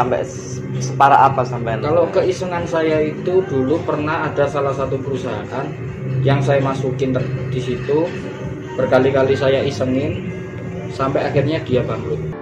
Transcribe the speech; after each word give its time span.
sampai 0.00 0.24
separah 0.80 1.28
apa 1.28 1.44
sampai 1.44 1.76
Kalau 1.84 2.08
keisengan 2.08 2.64
saya 2.64 3.04
itu 3.04 3.44
dulu 3.44 3.76
pernah 3.84 4.32
ada 4.32 4.48
salah 4.48 4.72
satu 4.72 4.96
perusahaan 4.96 5.68
yang 6.24 6.40
saya 6.40 6.64
masukin 6.64 7.12
di 7.52 7.60
situ 7.60 8.08
berkali-kali 8.80 9.36
saya 9.36 9.60
isengin 9.60 10.24
sampai 10.88 11.28
akhirnya 11.28 11.60
dia 11.68 11.84
bangkrut. 11.84 12.39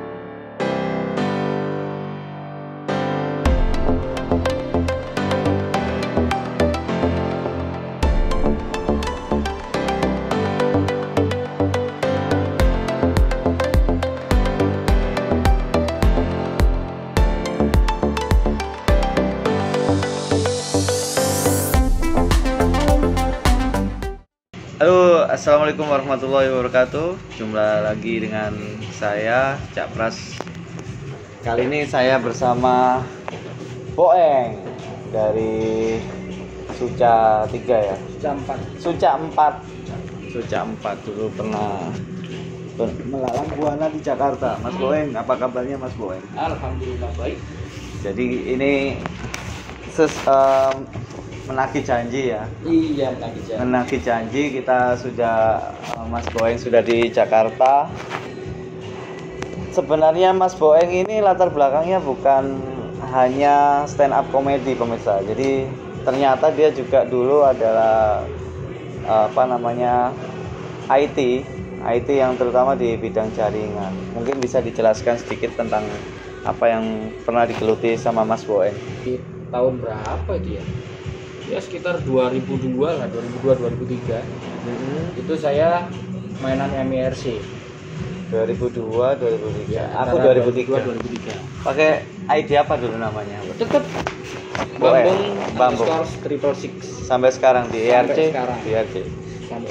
Assalamualaikum 25.78 26.10
warahmatullahi 26.10 26.48
wabarakatuh. 26.50 27.08
Jumpa 27.38 27.66
lagi 27.86 28.14
dengan 28.18 28.50
saya 28.90 29.54
Cak 29.70 29.94
Pras. 29.94 30.34
Kali 31.46 31.70
ini 31.70 31.86
saya 31.86 32.18
bersama 32.18 32.98
Boeng 33.94 34.58
dari 35.14 35.94
Suca 36.74 37.46
3 37.46 37.54
ya. 37.62 37.94
Campak. 38.18 38.58
Suca 38.82 39.22
4. 39.22 40.34
Suca 40.34 40.66
4 40.66 41.06
dulu 41.06 41.30
pernah 41.38 41.94
melalang 43.06 43.46
buana 43.54 43.86
di 43.86 44.02
Jakarta. 44.02 44.58
Mas 44.58 44.74
Boeng, 44.82 45.14
apa 45.14 45.38
kabarnya 45.38 45.78
Mas 45.78 45.94
Boeng? 45.94 46.26
Alhamdulillah 46.34 47.14
baik. 47.14 47.38
Jadi 48.02 48.50
ini 48.50 48.98
ses, 49.94 50.10
em, 50.26 50.74
menagih 51.48 51.82
janji 51.82 52.36
ya. 52.36 52.44
Iya 52.60 53.16
lagi 53.16 53.40
jalan. 53.48 53.72
menagih 53.72 54.00
janji 54.04 54.42
kita 54.52 55.00
sudah 55.00 55.36
eh, 55.72 56.06
Mas 56.12 56.28
Boeng 56.30 56.60
sudah 56.60 56.84
di 56.84 57.08
Jakarta. 57.08 57.88
Sebenarnya 59.72 60.36
Mas 60.36 60.52
Boeng 60.52 60.92
ini 60.92 61.24
latar 61.24 61.48
belakangnya 61.48 62.04
bukan 62.04 62.60
hanya 63.08 63.88
stand 63.88 64.12
up 64.12 64.28
comedy 64.28 64.76
pemirsa. 64.76 65.24
Jadi 65.24 65.64
ternyata 66.04 66.52
dia 66.52 66.68
juga 66.68 67.08
dulu 67.08 67.48
adalah 67.48 68.28
eh, 69.08 69.24
apa 69.32 69.42
namanya 69.48 70.12
IT, 70.92 71.18
IT 71.80 72.08
yang 72.12 72.36
terutama 72.36 72.76
di 72.76 72.92
bidang 73.00 73.32
jaringan. 73.32 73.92
Mungkin 74.12 74.36
bisa 74.36 74.60
dijelaskan 74.60 75.16
sedikit 75.16 75.56
tentang 75.56 75.88
apa 76.44 76.64
yang 76.68 77.08
pernah 77.24 77.48
digeluti 77.48 77.96
sama 77.96 78.20
Mas 78.28 78.44
Boeng. 78.44 78.76
Di 79.00 79.16
tahun 79.48 79.80
berapa 79.80 80.32
itu 80.36 80.60
ya? 81.48 81.56
Ya 81.56 81.60
sekitar 81.64 82.04
2002 82.04 82.76
lah, 82.76 83.08
2002 83.08 83.56
2003. 83.56 84.20
Itu 85.16 85.34
saya 85.40 85.88
mainan 86.44 86.70
MIRC. 86.84 87.40
2002, 88.28 89.16
2003. 89.16 89.72
Ya, 89.72 89.88
Aku 90.04 90.20
antara 90.20 90.44
2003. 90.44 90.84
2003. 90.84 91.64
Pakai 91.64 91.90
ID 92.28 92.50
apa 92.60 92.76
dulu 92.76 92.96
namanya? 93.00 93.40
Tetap. 93.56 93.82
Bambung 94.78 95.18
Bambung. 95.58 95.88
triple 96.22 96.54
six 96.54 96.86
Sampai 97.08 97.34
sekarang 97.34 97.66
di 97.72 97.88
ERC? 97.88 98.30
sekarang. 98.30 98.58
Di 98.62 98.70
ERC. 98.76 98.94
sampai 99.48 99.70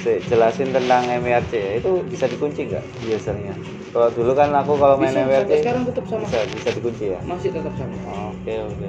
Si, 0.00 0.16
jelasin 0.32 0.72
tentang 0.72 1.04
MRC 1.04 1.52
ya. 1.52 1.72
Itu 1.76 2.00
bisa 2.08 2.24
dikunci 2.24 2.72
nggak 2.72 2.84
biasanya? 3.04 3.52
Kalau 3.92 4.08
dulu 4.16 4.32
kan 4.32 4.48
aku 4.56 4.80
kalau 4.80 4.96
main 4.96 5.12
bisa, 5.12 5.28
MRC 5.28 5.44
sampai 5.44 5.58
sekarang 5.60 5.82
tetap 5.84 6.04
sama 6.08 6.24
bisa 6.24 6.38
bisa 6.56 6.70
dikunci 6.72 7.04
ya. 7.12 7.20
masih 7.28 7.50
tetap 7.52 7.74
sama 7.76 7.96
Oke 8.32 8.54
oke. 8.64 8.88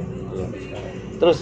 Sekarang. 0.55 0.93
Terus 1.19 1.39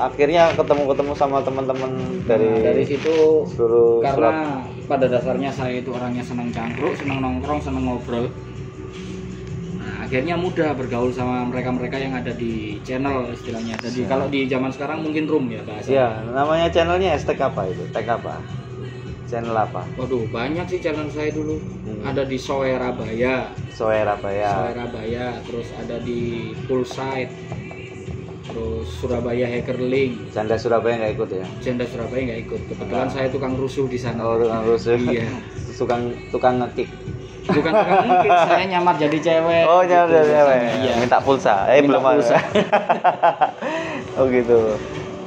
akhirnya 0.00 0.42
ketemu-ketemu 0.56 1.12
sama 1.12 1.44
teman-teman 1.44 1.90
dari, 2.24 2.48
Nah, 2.48 2.64
dari 2.72 2.82
situ 2.88 3.14
seluruh 3.52 4.00
karena 4.00 4.64
pada 4.88 5.06
dasarnya 5.06 5.52
saya 5.52 5.76
itu 5.84 5.92
orangnya 5.92 6.24
senang 6.24 6.48
cangkruk 6.50 6.96
senang 6.96 7.20
nongkrong 7.20 7.60
senang 7.60 7.84
ngobrol 7.84 8.26
nah, 9.76 10.08
akhirnya 10.08 10.34
mudah 10.40 10.72
bergaul 10.72 11.12
sama 11.12 11.44
mereka-mereka 11.46 12.00
yang 12.00 12.16
ada 12.16 12.32
di 12.32 12.80
channel 12.80 13.28
istilahnya 13.30 13.76
jadi 13.76 14.00
Siap. 14.04 14.08
kalau 14.08 14.26
di 14.32 14.48
zaman 14.48 14.72
sekarang 14.72 15.04
mungkin 15.04 15.28
room 15.28 15.46
ya 15.52 15.60
bahasa 15.68 15.92
Ya, 15.92 16.08
namanya 16.32 16.72
channelnya 16.72 17.12
hashtag 17.14 17.38
apa 17.44 17.68
itu? 17.68 17.84
Tag 17.92 18.08
apa? 18.08 18.40
Channel 19.30 19.54
apa? 19.54 19.86
waduh 19.94 20.26
banyak 20.26 20.66
sih 20.66 20.80
channel 20.82 21.06
saya 21.12 21.30
dulu 21.30 21.60
Hmm. 21.80 22.04
ada 22.04 22.22
di 22.28 22.36
Soerabaya 22.40 23.52
Soer 23.72 24.04
apa 24.04 24.28
ya? 24.32 24.52
Soerabaya 24.52 25.26
terus 25.44 25.68
ada 25.76 25.96
di 26.00 26.52
Pulside 26.68 27.32
terus 28.50 28.86
Surabaya 28.92 29.46
Hacker 29.46 29.78
Link 29.78 30.12
Canda 30.28 30.54
Surabaya 30.54 30.94
nggak 30.98 31.12
ikut 31.14 31.28
ya? 31.32 31.44
Janda 31.60 31.84
Surabaya 31.84 32.20
nggak 32.24 32.40
ikut 32.42 32.60
kebetulan 32.66 32.90
Enggak. 33.02 33.12
saya 33.12 33.28
tukang 33.28 33.54
rusuh 33.54 33.86
di 33.86 33.96
sana 33.96 34.20
Oh, 34.20 34.36
tukang 34.36 34.62
rusuh. 34.64 34.96
iya 34.98 35.26
tukang 35.80 36.02
tukang 36.28 36.58
ngekick. 36.58 36.90
bukan 37.42 37.72
tukang 37.72 38.00
mungkin 38.04 38.30
saya 38.44 38.64
nyamar 38.64 38.94
jadi 38.96 39.18
cewek 39.18 39.64
Oh, 39.64 39.82
nyamar 39.82 40.06
gitu. 40.06 40.16
jadi 40.16 40.30
cewek. 40.30 40.58
iya 40.80 40.92
Minta 40.96 41.18
pulsa. 41.18 41.54
Eh, 41.66 41.78
Minta 41.78 41.88
belum 41.96 42.02
pulsa. 42.12 42.36
oh, 44.18 44.26
gitu. 44.26 44.60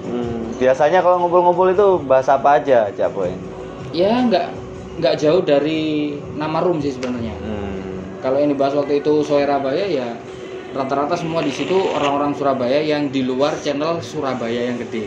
Hmm, 0.03 0.39
biasanya 0.53 1.00
kalau 1.00 1.17
ngumpul-ngumpul 1.17 1.67
itu 1.69 1.88
bahas 2.01 2.28
apa 2.28 2.59
aja, 2.59 2.88
Cak 2.89 3.09
Boy? 3.09 3.31
ya 3.91 4.09
nggak 4.22 4.47
nggak 4.95 5.16
jauh 5.16 5.39
dari 5.39 6.13
nama 6.33 6.57
room 6.59 6.78
sih 6.78 6.89
sebenarnya 6.91 7.33
Hmm. 7.35 7.78
kalau 8.19 8.38
yang 8.38 8.50
dibahas 8.50 8.73
waktu 8.73 9.00
itu 9.00 9.22
Soerabaya 9.22 9.85
ya 9.85 10.17
rata-rata 10.73 11.13
semua 11.13 11.45
di 11.45 11.53
situ 11.53 11.78
orang-orang 11.94 12.34
Surabaya 12.34 12.81
yang 12.81 13.13
di 13.13 13.22
luar 13.22 13.53
channel 13.61 14.01
Surabaya 14.01 14.73
yang 14.73 14.81
gede 14.81 15.06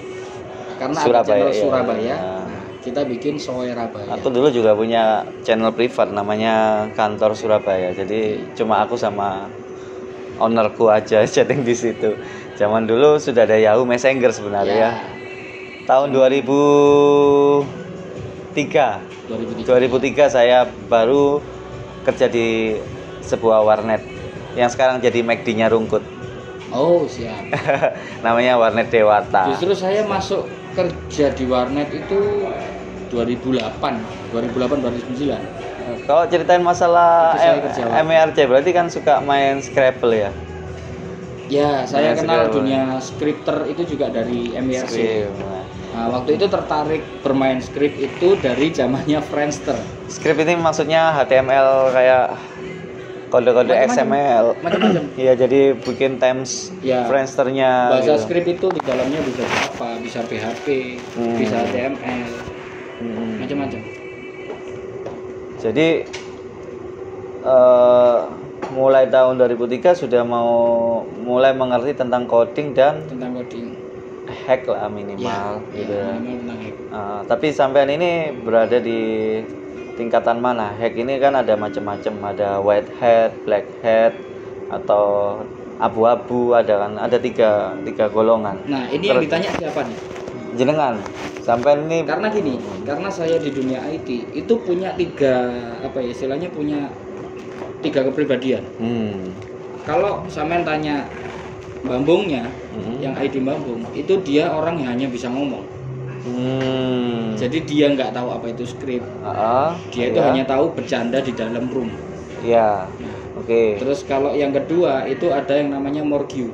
karena 0.78 0.99
ada 1.03 1.06
Surabaya, 1.10 1.27
channel 1.27 1.50
iya. 1.50 1.60
Surabaya 1.60 2.16
Nah. 2.16 2.47
nah, 2.47 2.62
kita 2.87 3.03
bikin 3.03 3.34
Soerabaya 3.34 4.15
Aku 4.15 4.31
dulu 4.31 4.47
juga 4.55 4.78
punya 4.78 5.26
channel 5.43 5.75
privat 5.75 6.15
namanya 6.15 6.87
Kantor 6.94 7.34
Surabaya. 7.34 7.91
Jadi 7.91 8.38
cuma 8.55 8.87
aku 8.87 8.94
sama 8.94 9.50
ownerku 10.38 10.87
aja 10.87 11.26
chatting 11.34 11.66
di 11.66 11.75
situ. 11.75 12.15
Zaman 12.55 12.87
dulu 12.87 13.19
sudah 13.19 13.43
ada 13.43 13.59
Yahoo 13.59 13.82
Messenger 13.82 14.31
sebenarnya 14.31 14.76
ya. 14.78 14.93
Tahun 15.82 16.15
2003 16.15 17.66
2003 19.26 19.66
2003 19.66 20.31
saya 20.31 20.71
baru 20.87 21.43
kerja 22.06 22.31
di 22.31 22.78
sebuah 23.26 23.66
warnet 23.66 24.16
yang 24.56 24.67
sekarang 24.67 24.99
jadi 24.99 25.21
McD-nya 25.21 25.69
Rungkut. 25.69 26.00
oh 26.69 27.05
siap 27.06 27.47
Namanya 28.25 28.56
Warnet 28.56 28.89
Dewata. 28.89 29.47
justru 29.47 29.71
saya 29.72 30.03
masuk 30.03 30.44
kerja 30.72 31.31
di 31.31 31.44
warnet 31.44 31.89
itu 31.89 32.49
2008 33.09 33.62
2008 34.34 34.83
2009 34.83 36.03
Kalau 36.03 36.27
ceritain 36.27 36.59
masalah. 36.61 37.39
MRC 37.97 38.37
berarti 38.44 38.71
kan 38.71 38.91
suka 38.91 39.22
main 39.22 39.62
Scrabble 39.62 40.19
ya? 40.19 40.31
ya 41.47 41.87
saya 41.87 42.11
Nah, 42.11 42.19
kenal 42.19 42.34
sekarang. 42.43 42.53
dunia 42.53 42.83
scripter 42.99 43.56
itu 43.71 43.83
juga 43.87 44.11
dari 44.11 44.50
Skrip. 44.77 45.31
Nah, 45.94 46.11
waktu 46.11 46.34
itu 46.34 46.47
tertarik 46.47 47.03
bermain 47.23 47.62
script 47.62 47.97
itu 47.97 48.34
dari 48.37 48.69
zamannya 48.69 49.23
Friendster. 49.23 49.78
Script 50.06 50.43
ini 50.43 50.59
maksudnya 50.59 51.15
HTML 51.15 51.94
kayak 51.94 52.34
kode-kode. 53.28 53.72
XML. 53.72 54.56
Macam-macam. 54.59 55.04
Iya, 55.19 55.32
jadi 55.37 55.60
bikin 55.75 56.16
Times 56.16 56.70
Ya. 56.81 57.04
Friendsternya 57.04 57.91
Bahasa 57.92 58.14
gitu. 58.14 58.22
script 58.22 58.48
itu 58.50 58.66
di 58.69 58.81
dalamnya 58.81 59.20
bisa 59.20 59.42
Java, 59.42 59.91
bisa 59.98 60.20
PHP, 60.22 60.66
Hmm. 61.12 61.37
bisa 61.37 61.56
HTML, 61.62 62.31
Hmm. 62.97 63.34
macam-macam. 63.38 63.81
Jadi 65.56 65.88
eh, 67.42 68.19
mulai 68.69 69.06
tahun 69.06 69.38
2003 69.38 69.94
sudah 69.94 70.22
mau 70.22 70.50
mulai 71.16 71.53
mengerti 71.53 71.94
tentang 71.94 72.26
coding 72.26 72.72
dan 72.72 73.06
Tentang 73.06 73.32
coding. 73.32 73.79
hack 74.26 74.67
lah 74.67 74.90
minimal 74.90 75.22
ya, 75.22 75.70
gitu. 75.72 75.93
ya. 75.93 76.11
minimal 76.12 76.34
tentang 76.40 76.58
hack. 76.61 76.75
Ah, 76.90 77.20
tapi 77.25 77.46
sampean 77.50 77.87
ini 77.88 78.11
berada 78.37 78.76
di 78.76 79.38
tingkatan 79.96 80.38
mana? 80.38 80.76
Hack 80.76 80.94
ini 80.94 81.16
kan 81.16 81.34
ada 81.34 81.56
macam-macam, 81.56 82.14
ada 82.37 82.60
white 82.60 82.93
hat, 83.00 83.32
black 83.43 83.66
hat, 83.81 84.12
atau 84.69 85.40
abu-abu, 85.81 86.52
ada 86.52 86.87
kan? 86.87 86.93
Ada 87.00 87.16
tiga 87.19 87.72
tiga 87.82 88.06
golongan. 88.12 88.60
Nah, 88.69 88.87
ini 88.93 89.08
yang 89.08 89.19
Terus- 89.20 89.25
ditanya 89.28 89.50
siapa 89.56 89.81
nih? 89.84 89.98
Jenengan, 90.56 90.96
sampean 91.44 91.84
ini 91.84 92.00
Karena 92.08 92.32
gini, 92.32 92.56
karena 92.88 93.12
saya 93.12 93.37
di 93.37 93.52
dunia 93.52 93.76
IT 93.93 94.08
itu 94.32 94.52
punya 94.64 94.96
tiga 94.96 95.52
apa 95.84 96.00
ya 96.00 96.16
istilahnya 96.16 96.48
punya 96.48 96.88
tiga 97.84 98.00
kepribadian. 98.08 98.64
hmm, 98.81 99.37
Kalau 99.84 100.25
sampean 100.26 100.64
tanya 100.64 101.04
Bambungnya, 101.84 102.48
hmm, 102.72 102.98
yang 102.98 103.14
ID 103.14 103.44
Bambung, 103.44 103.84
itu 103.93 104.16
dia 104.25 104.48
orang 104.50 104.81
yang 104.81 104.96
hanya 104.96 105.06
bisa 105.06 105.28
ngomong. 105.31 105.62
Hmm, 106.26 107.38
Jadi 107.38 107.58
dia 107.64 107.87
nggak 107.88 108.11
tahu 108.11 108.28
apa 108.34 108.46
itu 108.50 108.67
skrip. 108.67 109.02
ah, 109.23 109.78
Dia 109.94 110.11
itu 110.11 110.19
iya, 110.19 110.26
hanya 110.32 110.44
tahu 110.44 110.75
bercanda 110.75 111.23
di 111.23 111.32
dalam 111.32 111.70
room. 111.70 111.90
iya, 112.43 112.87
Oke. 113.37 113.76
Terus 113.78 114.02
kalau 114.02 114.32
yang 114.32 114.50
kedua 114.50 115.05
itu 115.06 115.28
ada 115.31 115.55
yang 115.55 115.70
namanya 115.70 116.02
Morgyu. 116.02 116.50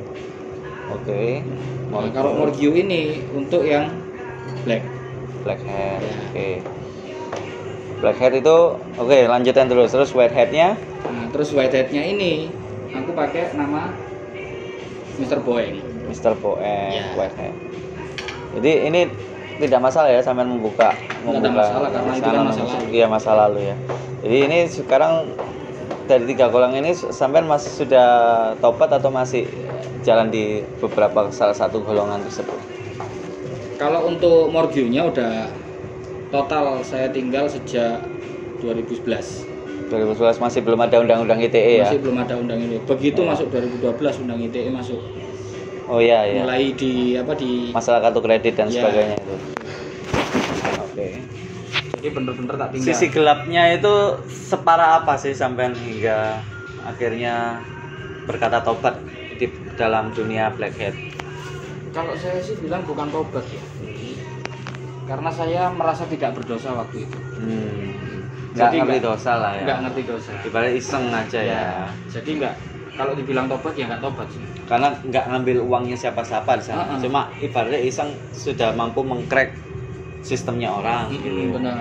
Oke. 0.91 1.41
Nah, 1.89 2.09
kalau 2.11 2.37
Morgyu 2.37 2.75
ini 2.75 3.23
untuk 3.33 3.63
yang 3.63 3.89
black. 4.67 4.83
black 5.43 5.61
hair. 5.65 5.99
Ya. 6.01 6.13
Oke. 6.29 6.49
Black 8.03 8.19
hair 8.19 8.35
itu 8.35 8.57
oke 8.99 9.19
lanjutin 9.31 9.71
terus 9.71 9.95
terus 9.95 10.11
white 10.11 10.35
headnya 10.35 10.75
Nah, 11.07 11.31
terus 11.31 11.55
whiteheadnya 11.55 12.03
ini 12.03 12.51
aku 12.91 13.15
pakai 13.15 13.55
nama 13.55 13.95
Mr. 15.23 15.39
Boeing. 15.39 15.79
Mr. 16.11 16.35
Boeing 16.35 16.99
Ya. 16.99 17.15
white 17.15 17.37
hair. 17.39 17.55
Jadi 18.59 18.73
ini 18.91 19.01
tidak 19.61 19.81
masalah 19.83 20.09
ya 20.13 20.21
sampai 20.25 20.45
membuka 20.49 20.97
Nggak 21.23 21.39
ada 21.39 21.51
masalah, 21.55 21.89
karena 21.93 22.13
itu 22.19 22.29
kan 22.29 22.43
masa 22.45 22.63
lalu. 22.67 22.87
Iya 22.91 23.07
masa 23.07 23.31
lalu 23.37 23.61
ya. 23.63 23.77
Jadi 24.23 24.37
ini 24.43 24.59
sekarang 24.67 25.13
dari 26.11 26.25
tiga 26.27 26.47
kolang 26.51 26.75
ini 26.75 26.91
sampai 26.95 27.47
masih 27.47 27.71
sudah 27.87 28.09
topat 28.59 28.91
atau 28.99 29.11
masih 29.15 29.47
jalan 30.03 30.35
di 30.35 30.67
beberapa 30.83 31.31
salah 31.31 31.55
satu 31.55 31.79
golongan 31.83 32.23
tersebut. 32.27 32.59
Kalau 33.79 34.07
untuk 34.07 34.51
Morgyu-nya 34.51 35.07
udah 35.07 35.51
total 36.31 36.83
saya 36.83 37.11
tinggal 37.11 37.47
sejak 37.47 38.03
2011. 38.63 39.47
2011 39.91 40.41
masih 40.41 40.61
belum 40.65 40.81
ada 40.81 40.97
undang-undang 41.03 41.39
ITE 41.39 41.83
ya. 41.83 41.87
Masih 41.87 42.01
belum 42.01 42.17
ada 42.19 42.35
undang 42.39 42.59
ini. 42.63 42.81
Begitu 42.83 43.21
Ya. 43.23 43.29
masuk 43.35 43.47
2012 43.53 44.23
undang 44.25 44.41
ITE 44.41 44.71
masuk. 44.73 45.01
Oh 45.93 46.01
iya 46.01 46.25
iya. 46.25 46.41
Mulai 46.41 46.73
di 46.73 46.93
apa 47.15 47.37
di 47.37 47.69
Masalah 47.69 48.01
kartu 48.01 48.19
kredit 48.19 48.57
dan 48.57 48.67
Ya. 48.67 48.81
sebagainya 48.81 49.17
itu. 49.19 49.37
Oke. 50.83 51.09
jadi 51.95 52.09
bener-bener 52.11 52.55
tak 52.57 52.69
tinggal. 52.73 52.89
Sisi 52.89 53.07
gelapnya 53.09 53.63
itu 53.71 53.95
separah 54.27 54.99
apa 54.99 55.15
sih 55.15 55.31
sampai 55.33 55.71
hingga 55.71 56.41
akhirnya 56.83 57.63
berkata 58.25 58.59
tobat 58.59 58.99
di 59.37 59.47
dalam 59.75 60.11
dunia 60.11 60.51
black 60.51 60.75
hat? 60.79 60.97
Kalau 61.93 62.17
saya 62.17 62.41
sih 62.41 62.57
bilang 62.59 62.83
bukan 62.83 63.07
tobat 63.07 63.45
ya. 63.47 63.63
Karena 65.05 65.29
saya 65.29 65.69
merasa 65.71 66.03
tidak 66.05 66.35
berdosa 66.35 66.73
waktu 66.73 67.05
itu. 67.05 67.19
Hmm. 67.37 68.25
Nggak 68.51 68.59
Jadi 68.59 68.77
ngerti 68.79 68.97
nggak- 68.97 69.07
dosa 69.07 69.33
lah 69.37 69.53
ya. 69.53 69.63
Nggak 69.63 69.79
ngerti 69.83 70.03
dosa. 70.03 70.31
Ibarat 70.43 70.73
iseng 70.73 71.05
aja 71.09 71.41
ya. 71.41 71.65
Jadi 72.09 72.31
nggak 72.35 72.55
kalau 72.93 73.13
dibilang 73.17 73.49
tobat 73.49 73.73
ya 73.75 73.89
nggak 73.89 74.03
tobat 74.05 74.29
sih. 74.29 74.43
Karena 74.69 74.93
nggak 75.01 75.25
ngambil 75.33 75.59
uangnya 75.65 75.97
siapa-siapa 75.97 76.61
di 76.61 76.65
sana. 76.65 76.85
Ah, 76.85 76.89
ah. 76.97 76.99
Cuma 77.01 77.21
ibaratnya 77.41 77.81
iseng 77.81 78.13
sudah 78.37 78.77
mampu 78.77 79.01
mengcrack 79.01 79.57
sistemnya 80.21 80.71
orang 80.71 81.11
gitu. 81.13 81.29
Mm, 81.29 81.51
benar. 81.57 81.77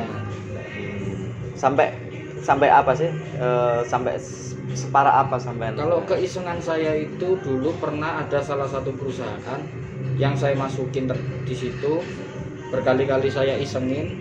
Sampai 1.59 1.93
sampai 2.41 2.67
apa 2.71 2.91
sih? 2.95 3.11
Eh, 3.37 3.79
sampai 3.85 4.17
separah 4.71 5.27
apa 5.27 5.35
sampai 5.35 5.75
Kalau 5.75 5.99
keisengan 6.07 6.57
saya 6.63 6.95
itu 6.95 7.35
dulu 7.43 7.75
pernah 7.75 8.23
ada 8.23 8.39
salah 8.39 8.67
satu 8.67 8.95
perusahaan 8.95 9.59
yang 10.15 10.31
saya 10.35 10.55
masukin 10.55 11.11
di 11.43 11.55
situ 11.55 11.99
berkali-kali 12.71 13.27
saya 13.27 13.59
isengin 13.59 14.15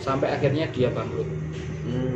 sampai 0.00 0.32
akhirnya 0.32 0.68
dia 0.72 0.88
bangkrut 0.88 1.28
Hmm. 1.84 2.13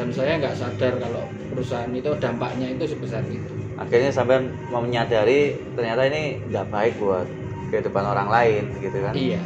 Dan 0.00 0.08
saya 0.16 0.40
nggak 0.40 0.56
sadar 0.56 0.96
kalau 0.96 1.28
perusahaan 1.52 1.92
itu 1.92 2.08
dampaknya 2.16 2.72
itu 2.72 2.88
sebesar 2.88 3.20
itu. 3.28 3.52
akhirnya 3.76 4.08
sampai 4.08 4.48
mau 4.72 4.80
menyadari 4.80 5.52
ternyata 5.76 6.08
ini 6.08 6.40
nggak 6.48 6.66
baik 6.72 6.94
buat 6.96 7.28
kehidupan 7.68 8.04
orang 8.08 8.28
lain 8.32 8.64
gitu 8.80 8.96
kan 9.04 9.12
Iya. 9.12 9.40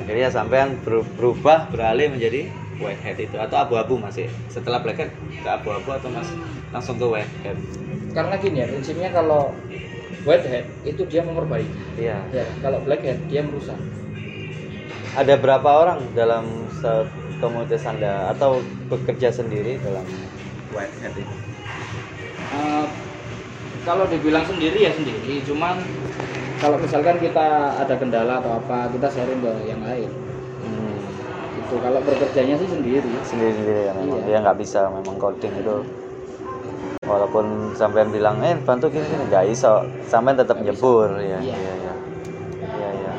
akhirnya 0.00 0.28
sampean 0.32 0.80
beru- 0.80 1.04
berubah 1.20 1.68
beralih 1.68 2.08
menjadi 2.16 2.48
white 2.80 3.04
hat 3.04 3.20
itu 3.20 3.36
atau 3.36 3.56
abu-abu 3.60 4.00
masih 4.00 4.32
setelah 4.48 4.80
black 4.80 4.96
hat 4.96 5.12
ke 5.44 5.48
abu-abu 5.48 5.92
atau 5.92 6.08
mas 6.08 6.32
langsung 6.72 6.96
ke 6.96 7.04
white 7.04 7.32
hat 7.44 7.58
Karena 8.16 8.34
gini 8.40 8.64
ya 8.64 8.66
prinsipnya 8.72 9.12
kalau 9.12 9.52
whitehead 10.24 10.64
itu 10.88 11.04
dia 11.12 11.20
memperbaiki. 11.20 12.00
iya 12.00 12.16
Ya, 12.32 12.44
kalau 12.64 12.80
blackhead 12.80 13.20
dia 13.28 13.44
merusak. 13.44 13.76
ada 15.16 15.34
berapa 15.36 15.68
orang 15.68 16.00
dalam 16.16 16.44
se- 16.72 17.06
komunitas 17.38 17.86
anda 17.86 18.30
atau 18.30 18.60
bekerja 18.90 19.30
sendiri 19.30 19.78
dalam 19.80 20.04
white 20.74 20.94
hat 21.00 21.14
ini 21.14 21.36
Eh, 22.48 22.86
kalau 23.84 24.04
dibilang 24.08 24.44
sendiri 24.44 24.88
ya 24.88 24.92
sendiri, 24.92 25.40
cuman 25.44 25.76
kalau 26.58 26.76
misalkan 26.80 27.16
kita 27.20 27.46
ada 27.76 27.94
kendala 27.96 28.40
atau 28.40 28.56
apa, 28.56 28.88
kita 28.90 29.06
sharing 29.08 29.40
ke 29.40 29.52
yang 29.68 29.80
lain. 29.84 30.10
hmm. 30.64 30.96
Itu 31.54 31.74
kalau 31.80 32.00
bekerjanya 32.02 32.56
sih 32.56 32.68
sendiri. 32.68 33.10
sendiri-sendiri 33.22 33.80
ya 33.88 33.92
memang 33.94 34.18
Iya. 34.20 34.26
dia 34.26 34.38
nggak 34.44 34.58
bisa 34.58 34.80
memang 34.88 35.16
coding 35.20 35.54
itu 35.60 35.76
walaupun 37.04 37.44
sampean 37.72 38.08
bilang 38.12 38.36
eh 38.44 38.56
bantu 38.64 38.92
gini 38.92 39.04
gini 39.06 39.24
nggak 39.28 39.44
iso 39.48 39.80
sampean 40.04 40.36
tetap 40.36 40.60
bisa. 40.60 40.72
nyebur 40.72 41.08
ya 41.16 41.40
iya 41.40 41.56
iya 41.56 41.94
iya 42.76 42.88
iya 42.92 43.12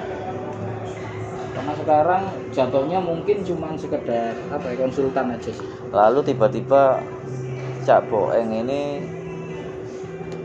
Karena 1.55 1.71
sekarang 1.89 2.21
jatuhnya 2.53 3.01
mungkin 3.01 3.41
cuman 3.41 3.73
sekedar 3.73 4.37
apa 4.53 4.61
ya 4.69 4.77
konsultan 4.77 5.33
aja 5.33 5.49
sih. 5.49 5.65
lalu 5.89 6.21
tiba-tiba 6.21 7.01
Cak 7.81 8.05
Boeng 8.13 8.53
ini 8.53 9.01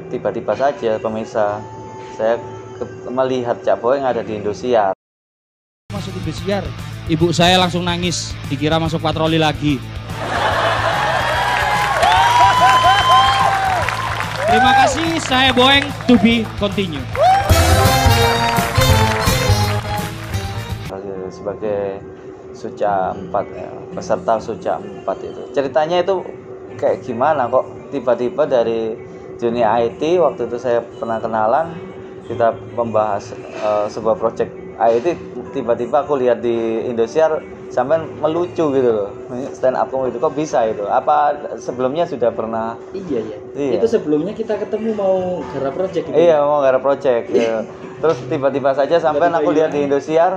tiba-tiba 0.08 0.56
saja 0.56 0.96
pemirsa 0.96 1.61
saya 2.17 2.41
ke- 2.81 3.12
melihat 3.12 3.61
Cak 3.61 3.76
Boeng 3.76 4.00
ada 4.00 4.25
di 4.25 4.41
Indosiar 4.41 4.96
masuk 5.93 6.17
Indosiar. 6.17 6.64
Ibu 7.12 7.29
saya 7.37 7.61
langsung 7.61 7.85
nangis, 7.85 8.32
dikira 8.49 8.81
masuk 8.81 9.05
patroli 9.05 9.37
lagi. 9.37 9.76
Terima 14.49 14.73
kasih, 14.81 15.20
saya 15.20 15.52
Boeng 15.52 15.85
to 16.08 16.17
be 16.17 16.49
continue. 16.56 17.05
Sebagai, 21.44 22.00
Suca 22.55 23.12
4 23.12 23.35
ya, 23.50 23.70
peserta 23.93 24.38
Suca 24.41 24.79
4 24.79 25.26
itu 25.26 25.43
ceritanya 25.52 26.00
itu 26.00 26.23
kayak 26.79 27.02
gimana 27.02 27.50
kok 27.50 27.67
tiba-tiba 27.91 28.46
dari 28.46 28.94
dunia 29.43 29.82
IT 29.82 30.00
waktu 30.23 30.46
itu 30.46 30.56
saya 30.62 30.81
pernah 30.87 31.19
kenalan 31.19 31.75
kita 32.31 32.55
membahas 32.79 33.35
eh, 33.35 33.87
sebuah 33.91 34.17
project 34.17 34.55
IT 34.79 35.06
tiba-tiba 35.50 36.06
aku 36.06 36.14
lihat 36.19 36.41
di 36.41 36.87
Indosiar 36.87 37.43
sampai 37.75 38.06
melucu 38.23 38.70
gitu 38.70 38.91
loh 39.02 39.11
stand 39.50 39.75
up 39.75 39.91
comedy 39.91 40.14
itu 40.14 40.23
kok 40.23 40.35
bisa 40.38 40.62
itu 40.70 40.87
apa 40.87 41.35
sebelumnya 41.58 42.06
sudah 42.06 42.31
pernah 42.31 42.79
Iya 42.94 43.20
ya. 43.26 43.38
Iya. 43.58 43.73
Itu 43.82 43.87
sebelumnya 43.91 44.31
kita 44.31 44.55
ketemu 44.62 44.94
mau 44.94 45.43
garap 45.50 45.75
project 45.75 46.05
gitu. 46.06 46.14
Iya 46.14 46.38
mau 46.46 46.62
gara 46.62 46.79
project 46.79 47.26
ya. 47.34 47.67
Terus 48.03 48.19
tiba-tiba 48.31 48.70
saja 48.79 49.03
sampai 49.03 49.27
Tiba-tiba 49.27 49.43
aku 49.43 49.51
lihat 49.51 49.70
di 49.74 49.82
hilang. 49.82 49.91
Indosiar, 49.91 50.32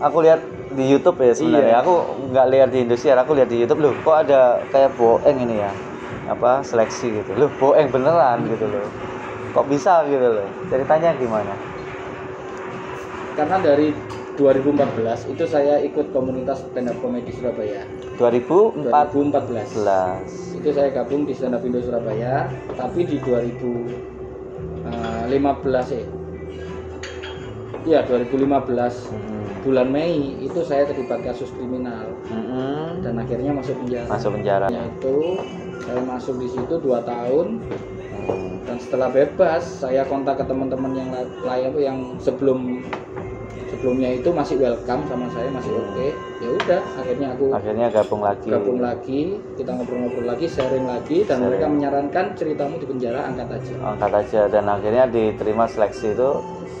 aku 0.00 0.22
lihat 0.24 0.40
di 0.74 0.90
YouTube 0.90 1.22
ya 1.22 1.34
sebenarnya. 1.34 1.74
Iya. 1.78 1.82
Aku 1.82 1.92
nggak 2.34 2.46
lihat 2.50 2.68
di 2.74 2.78
Indosiar, 2.82 3.18
aku 3.20 3.34
lihat 3.38 3.48
di 3.50 3.58
YouTube 3.62 3.80
loh. 3.82 3.94
Kok 4.02 4.16
ada 4.26 4.58
kayak 4.74 4.90
boeng 4.98 5.38
ini 5.38 5.56
ya? 5.62 5.70
Apa 6.30 6.62
seleksi 6.64 7.12
gitu? 7.22 7.34
Loh 7.36 7.50
boeng 7.60 7.90
beneran 7.92 8.48
gitu 8.50 8.66
loh. 8.66 8.88
Kok 9.54 9.66
bisa 9.70 10.02
gitu 10.10 10.28
loh? 10.40 10.48
Ceritanya 10.66 11.14
gimana? 11.14 11.54
Karena 13.34 13.58
dari 13.58 13.90
2014 14.34 15.30
itu 15.30 15.46
saya 15.46 15.78
ikut 15.78 16.10
komunitas 16.10 16.66
stand 16.66 16.90
up 16.90 16.98
comedy 16.98 17.30
Surabaya. 17.30 17.86
2014 18.18 19.14
2014. 19.14 20.58
Itu 20.58 20.74
saya 20.74 20.90
gabung 20.90 21.22
di 21.26 21.34
stand 21.34 21.54
up 21.54 21.62
Indo 21.62 21.80
Surabaya, 21.82 22.50
tapi 22.74 23.06
di 23.06 23.18
2015 23.22 25.90
eh. 25.94 26.06
Iya, 27.84 28.00
2015 28.08 29.12
Hmm. 29.12 29.33
Bulan 29.64 29.88
Mei 29.88 30.14
itu 30.38 30.60
saya 30.60 30.84
terlibat 30.84 31.24
kasus 31.24 31.48
kriminal 31.50 32.12
Mm-mm. 32.28 33.00
dan 33.00 33.16
akhirnya 33.16 33.50
masuk 33.50 33.80
penjara. 33.80 34.06
masuk 34.06 34.30
penjara. 34.36 34.66
Ya, 34.68 34.82
itu 34.84 35.16
saya 35.80 36.00
masuk 36.04 36.34
di 36.38 36.48
situ 36.48 36.74
2 36.78 37.00
tahun 37.02 37.64
Hmm. 38.14 38.62
dan 38.62 38.76
setelah 38.78 39.10
bebas 39.10 39.82
saya 39.82 40.06
kontak 40.06 40.38
ke 40.38 40.44
teman-teman 40.46 40.94
yang 40.94 41.10
la- 41.10 41.26
lain 41.42 41.74
yang 41.76 41.98
sebelum 42.16 42.78
sebelumnya 43.66 44.14
itu 44.14 44.30
masih 44.30 44.56
welcome 44.56 45.02
sama 45.04 45.26
saya 45.28 45.50
masih 45.50 45.74
oke 45.74 46.06
ya 46.38 46.48
udah 46.48 46.80
akhirnya 46.94 47.34
aku 47.34 47.46
Akhirnya 47.50 47.86
gabung 47.90 48.22
lagi. 48.22 48.48
gabung 48.48 48.78
lagi 48.78 49.20
kita 49.58 49.70
ngobrol-ngobrol 49.74 50.24
lagi 50.24 50.46
sharing 50.46 50.86
lagi 50.86 51.26
dan 51.26 51.36
Sharing. 51.36 51.44
mereka 51.50 51.66
menyarankan 51.68 52.24
ceritamu 52.32 52.78
di 52.78 52.86
penjara 52.86 53.20
angkat 53.26 53.48
aja 53.50 53.74
Angkat 53.82 54.12
aja 54.14 54.40
dan 54.48 54.64
akhirnya 54.70 55.04
diterima 55.10 55.64
seleksi 55.66 56.14
itu. 56.14 56.30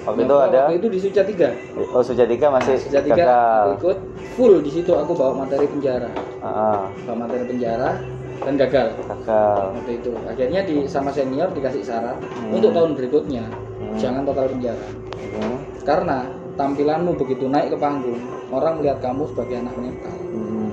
Waktu 0.04 0.20
itu 0.22 0.34
Waktu 0.34 0.48
ada 0.50 0.60
itu 0.70 0.86
di 0.88 0.98
Suca 0.98 1.22
3 1.22 1.48
Oh 1.92 2.02
masih 2.50 2.74
Suca 2.76 3.00
3 3.00 3.08
gagal. 3.08 3.28
aku 3.28 3.70
ikut 3.78 3.98
full 4.34 4.54
di 4.60 4.70
situ 4.70 4.92
aku 4.92 5.12
bawa 5.12 5.44
materi 5.44 5.64
penjara 5.64 6.10
Ah, 6.38 6.90
bawa 7.04 7.24
materi 7.24 7.44
penjara 7.46 7.96
dan 8.36 8.54
gagal 8.58 8.92
gagal. 9.00 9.62
waktu 9.72 9.92
itu 9.96 10.10
akhirnya 10.26 10.60
di 10.62 10.76
sama 10.84 11.08
senior 11.08 11.48
dikasih 11.48 11.80
saran 11.80 12.18
Hmm. 12.20 12.52
untuk 12.52 12.74
tahun 12.74 12.92
berikutnya 12.92 13.44
Hmm. 13.48 13.96
jangan 13.96 14.22
total 14.24 14.50
penjara 14.50 14.86
Hmm. 15.34 15.56
Karena 15.82 16.18
tampilanmu 16.54 17.16
begitu 17.16 17.44
naik 17.44 17.74
ke 17.74 17.76
panggung, 17.76 18.20
orang 18.48 18.78
melihat 18.78 19.02
kamu 19.02 19.26
sebagai 19.26 19.58
anak 19.58 19.74
mental. 19.74 20.14
Hmm. 20.30 20.70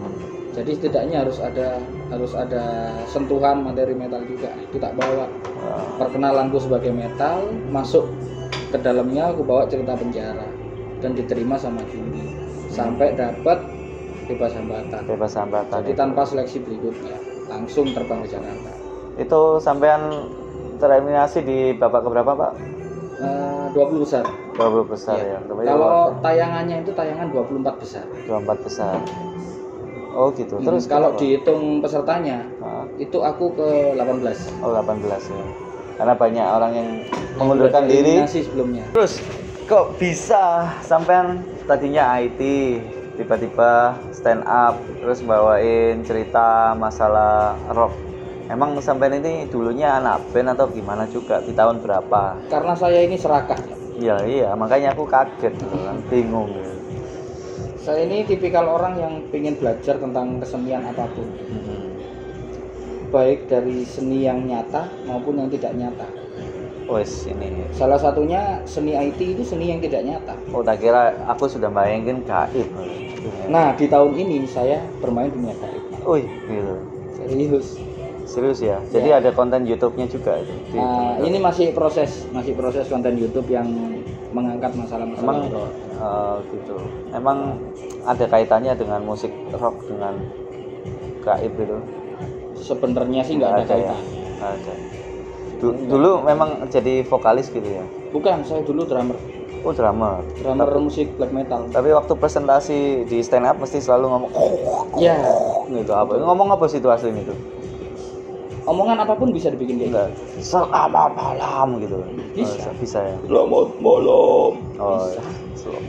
Jadi 0.51 0.71
setidaknya 0.75 1.23
harus 1.23 1.39
ada 1.39 1.79
harus 2.07 2.31
ada 2.33 2.63
sentuhan 3.05 3.63
materi 3.63 3.95
metal 3.95 4.21
juga 4.21 4.51
itu 4.59 4.77
tak 4.77 4.93
bawa 4.93 5.25
perkenalanku 5.97 6.59
sebagai 6.59 6.91
metal 6.91 7.41
masuk 7.69 8.05
ke 8.71 8.79
dalamnya 8.79 9.29
aku 9.29 9.43
bawa 9.43 9.67
cerita 9.67 9.93
penjara. 9.93 10.47
Dan 11.01 11.11
diterima 11.13 11.59
sama 11.59 11.83
Juni. 11.91 12.23
Sampai 12.71 13.11
dapat 13.13 13.59
bebas 14.29 14.55
hambatan. 14.55 15.01
Bebas 15.05 15.33
hambatan 15.35 15.83
jadi 15.83 15.91
itu. 15.91 15.99
tanpa 15.99 16.21
seleksi 16.23 16.63
berikutnya 16.63 17.17
langsung 17.51 17.91
terbang 17.91 18.23
ke 18.23 18.31
Jakarta. 18.31 18.71
Itu 19.19 19.59
sampean 19.59 20.23
tereliminasi 20.79 21.43
di 21.43 21.59
babak 21.75 22.07
keberapa 22.07 22.31
pak? 22.31 22.51
Eh, 23.19 23.65
20 23.75 24.01
besar. 24.01 24.23
20 24.55 24.87
besar 24.87 25.19
Iya. 25.19 25.35
ya. 25.35 25.39
Tapi 25.43 25.61
kalau 25.67 25.97
tayangannya 26.23 26.77
itu 26.81 26.91
tayangan 26.95 27.27
24 27.33 27.75
besar. 27.81 28.05
24 28.25 28.57
besar. 28.63 28.95
Oh 30.11 30.27
gitu. 30.35 30.59
Terus 30.59 30.83
Hmm, 30.85 30.91
kalau 30.91 31.09
kenapa? 31.11 31.21
dihitung 31.23 31.63
pesertanya 31.79 32.37
Ah, 32.59 32.83
itu 32.99 33.17
aku 33.19 33.55
ke 33.55 33.69
18 33.95 34.37
oh 34.59 34.71
18 34.75 35.23
ya 35.27 35.43
karena 36.01 36.17
banyak 36.17 36.47
orang 36.49 36.71
yang 36.73 36.89
mengundurkan 37.37 37.85
diri. 37.85 38.25
sebelumnya. 38.25 38.89
Terus 38.89 39.21
kok 39.69 40.01
bisa 40.01 40.65
sampean 40.81 41.45
tadinya 41.69 42.17
IT 42.17 42.41
tiba-tiba 43.21 43.93
stand 44.09 44.41
up 44.49 44.81
terus 44.97 45.21
bawain 45.21 46.01
cerita 46.01 46.73
masalah 46.73 47.53
rock. 47.77 47.93
Emang 48.49 48.73
sampean 48.81 49.21
ini 49.21 49.45
dulunya 49.45 50.01
anak 50.01 50.25
band 50.33 50.57
atau 50.57 50.73
gimana 50.73 51.05
juga? 51.05 51.37
Di 51.45 51.53
tahun 51.53 51.85
berapa? 51.85 52.49
Karena 52.49 52.73
saya 52.73 53.05
ini 53.05 53.21
serakah. 53.21 53.61
Iya 54.01 54.25
iya. 54.25 54.49
Makanya 54.57 54.97
aku 54.97 55.05
kaget. 55.05 55.53
Kan 55.53 56.01
bingung. 56.09 56.49
Saya 57.77 58.09
ini 58.09 58.25
tipikal 58.25 58.65
orang 58.65 58.97
yang 58.97 59.13
ingin 59.29 59.53
belajar 59.53 60.01
tentang 60.01 60.41
kesenian 60.41 60.81
apa 60.81 61.05
pun. 61.13 61.29
Hmm. 61.29 61.80
Baik 63.11 63.51
dari 63.51 63.83
seni 63.83 64.23
yang 64.23 64.47
nyata 64.47 64.87
maupun 65.03 65.37
yang 65.43 65.49
tidak 65.51 65.75
nyata 65.75 66.07
Wes 66.87 67.27
ini 67.27 67.67
salah 67.75 67.99
satunya 67.99 68.63
seni 68.63 68.95
IT 68.95 69.19
itu 69.19 69.43
seni 69.43 69.71
yang 69.71 69.83
tidak 69.83 70.01
nyata 70.07 70.33
oh 70.55 70.63
tak 70.63 70.79
kira 70.79 71.15
aku 71.27 71.51
sudah 71.51 71.67
bayangin 71.67 72.23
gaib 72.23 72.67
nah 73.51 73.75
di 73.75 73.85
tahun 73.91 74.15
ini 74.15 74.47
saya 74.47 74.79
bermain 75.03 75.29
dunia 75.29 75.53
gaib 75.59 75.83
Wih, 76.01 76.25
gitu. 76.49 76.75
serius 77.21 77.67
Serius 78.31 78.63
ya? 78.63 78.79
Jadi 78.87 79.11
Ya. 79.11 79.19
ada 79.19 79.35
konten 79.35 79.67
YouTube-nya 79.67 80.07
juga 80.07 80.39
itu. 80.39 80.55
Nah, 80.71 81.19
ini 81.19 81.35
masih 81.35 81.75
proses 81.75 82.23
masih 82.31 82.55
proses 82.55 82.87
konten 82.87 83.19
YouTube 83.19 83.51
yang 83.51 83.67
mengangkat 84.31 84.71
masalah-masalah 84.71 85.51
Emang 85.51 85.67
eh, 85.99 86.35
gitu. 86.55 86.75
Emang 87.11 87.37
ada 88.07 88.25
kaitannya 88.31 88.73
dengan 88.79 89.03
musik 89.03 89.35
rock 89.51 89.83
dengan 89.83 90.15
gaib 91.27 91.53
itu? 91.59 91.77
Sebenarnya 92.61 93.21
sih 93.25 93.35
nggak 93.35 93.51
ada 93.51 93.61
ya? 93.61 93.67
kaitan 93.67 94.01
Nggak 94.37 94.51
ada. 94.55 94.73
Du- 95.61 95.77
dulu 95.85 96.25
memang 96.25 96.65
jadi 96.69 97.05
vokalis 97.05 97.49
gitu 97.49 97.65
ya? 97.65 97.85
bukan 98.11 98.43
saya 98.43 98.61
dulu 98.61 98.85
drummer 98.85 99.15
Oh 99.61 99.69
drummer. 99.69 100.25
drummer 100.41 100.73
musik 100.81 101.13
black 101.21 101.29
metal 101.29 101.69
Tapi 101.69 101.93
waktu 101.93 102.13
presentasi 102.17 103.05
di 103.05 103.21
stand 103.21 103.45
up 103.45 103.61
mesti 103.61 103.77
selalu 103.77 104.09
ngomong 104.09 104.31
ya 104.97 105.21
gitu 105.69 105.93
apa? 105.93 106.17
Ngomong 106.17 106.49
apa 106.49 106.65
sih 106.65 106.81
itu 106.81 106.89
omongan 108.61 108.97
apa 109.01 109.13
pun 109.17 109.33
bisa 109.33 109.49
dibikin 109.49 109.77
kayak 109.77 109.89
gitu. 109.91 110.41
Selamat 110.41 111.11
malam 111.13 111.81
gitu. 111.81 111.97
Bisa. 112.33 112.69
Oh, 112.69 112.73
bisa 112.77 112.99
ya. 113.01 113.17
selamat 113.21 113.67
malam 113.81 114.51
Oh, 114.77 115.05
sel- 115.57 115.81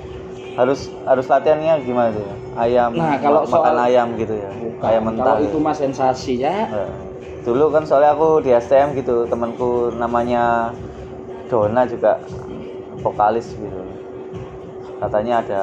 harus 0.53 0.81
harus 1.03 1.27
latihannya 1.27 1.81
gimana 1.81 2.13
tuh? 2.13 2.27
Ayam. 2.55 2.93
Nah, 2.93 3.17
kalau 3.17 3.43
ma- 3.43 3.51
makan 3.51 3.73
soal- 3.73 3.85
ayam 3.85 4.09
gitu 4.15 4.35
ya. 4.35 4.51
Bukan. 4.53 4.85
Ayam 4.85 5.03
mentah. 5.07 5.25
kalau 5.25 5.39
ya. 5.39 5.47
itu 5.47 5.57
mah 5.59 5.75
sensasi 5.75 6.33
ya 6.39 6.57
Nah, 6.67 6.91
dulu 7.43 7.65
kan 7.69 7.83
soalnya 7.83 8.13
aku 8.13 8.39
di 8.39 8.51
STM 8.51 8.93
gitu, 8.95 9.25
temanku 9.27 9.71
namanya 9.93 10.71
Dona 11.47 11.83
juga 11.85 12.21
vokalis 12.99 13.51
gitu. 13.53 13.81
Katanya 14.99 15.41
ada 15.41 15.63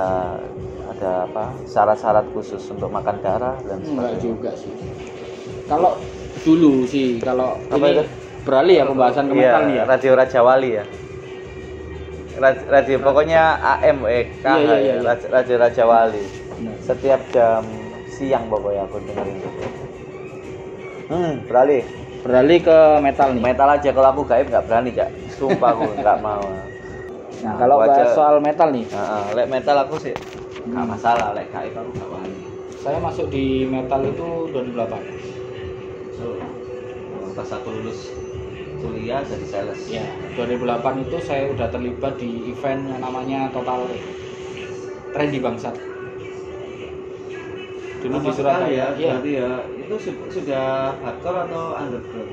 ada 0.89 1.11
apa? 1.23 1.43
syarat-syarat 1.63 2.25
khusus 2.29 2.59
untuk 2.67 2.89
makan 2.89 3.15
darah 3.19 3.55
dan 3.63 3.79
enggak 3.79 3.87
sebagainya. 4.11 4.19
juga 4.19 4.51
sih 4.51 4.73
kalau 5.65 5.93
dulu 6.41 6.81
sih 6.83 7.21
kalau 7.21 7.61
Apa 7.69 7.77
ini 7.79 7.93
itu? 7.93 8.03
beralih 8.41 8.75
ya 8.75 8.85
pembahasan 8.85 9.25
ke 9.27 9.33
Iya, 9.33 9.41
metal 9.47 9.61
nih 9.63 9.75
ya 9.75 9.83
Radio 9.85 10.11
Raja 10.15 10.39
Wali 10.41 10.69
ya. 10.73 10.83
Ra- 12.39 12.65
Radio 12.71 12.97
pokoknya 12.99 13.41
AM 13.77 13.97
eh 14.05 14.31
KH 14.33 14.47
Iya, 14.47 14.57
iya, 14.57 14.75
ya, 14.75 14.79
iya. 14.79 14.93
Raj- 15.03 15.29
Radio 15.29 15.55
Raja 15.57 15.83
Wali. 15.83 16.23
Benar. 16.55 16.75
Setiap 16.79 17.21
jam 17.29 17.63
siang 18.09 18.47
pokoknya 18.47 18.83
aku 18.83 18.97
dengerin 19.01 19.37
itu. 19.37 19.49
Hmm, 21.07 21.33
beralih. 21.43 21.83
beralih 22.19 22.59
ke 22.59 22.77
metal 22.99 23.31
nih 23.31 23.41
Metal 23.41 23.69
aja 23.69 23.89
kalau 23.89 24.09
aku 24.11 24.21
gaib 24.23 24.47
nggak 24.47 24.65
berani, 24.65 24.91
Cak. 24.91 25.07
Sumpah 25.31 25.71
aku 25.71 25.95
nggak 25.95 26.19
mau. 26.19 26.43
nah 27.39 27.55
kalau 27.55 27.75
Aku 27.77 27.87
bahas 27.87 28.03
aja- 28.03 28.11
soal 28.13 28.35
metal 28.39 28.67
nih 28.67 28.83
Heeh, 28.85 29.23
lek 29.33 29.47
metal 29.47 29.77
aku 29.79 29.95
sih 29.95 30.11
nggak 30.11 30.75
Hmm. 30.77 30.91
masalah, 30.91 31.31
lek 31.31 31.47
gaib 31.47 31.71
aku 31.71 31.89
nggak 31.89 32.09
berani. 32.09 32.37
saya 32.75 32.97
masuk 32.99 33.27
di 33.27 33.45
metal 33.65 34.03
itu 34.03 34.27
2008 34.51 34.99
So, 36.11 36.35
pas 37.31 37.47
aku 37.49 37.67
lulus 37.71 38.11
kuliah 38.79 39.19
jadi 39.21 39.45
sales. 39.45 39.81
ya 39.85 40.05
2008 40.33 41.03
itu 41.03 41.17
saya 41.19 41.43
udah 41.47 41.67
terlibat 41.67 42.15
di 42.15 42.47
event 42.47 42.81
yang 42.87 42.99
namanya 42.99 43.51
Total 43.51 43.83
Trendy 45.11 45.39
Bangsat 45.39 45.75
dulu 47.99 48.15
di 48.17 48.23
Apa 48.23 48.31
Surabaya 48.31 48.63
sekali 48.63 49.03
ya, 49.03 49.11
berarti 49.11 49.31
ya 49.35 49.49
itu 49.77 49.95
su- 49.99 50.23
sudah 50.31 50.65
hardcore 50.97 51.39
atau 51.43 51.63
underground? 51.75 52.31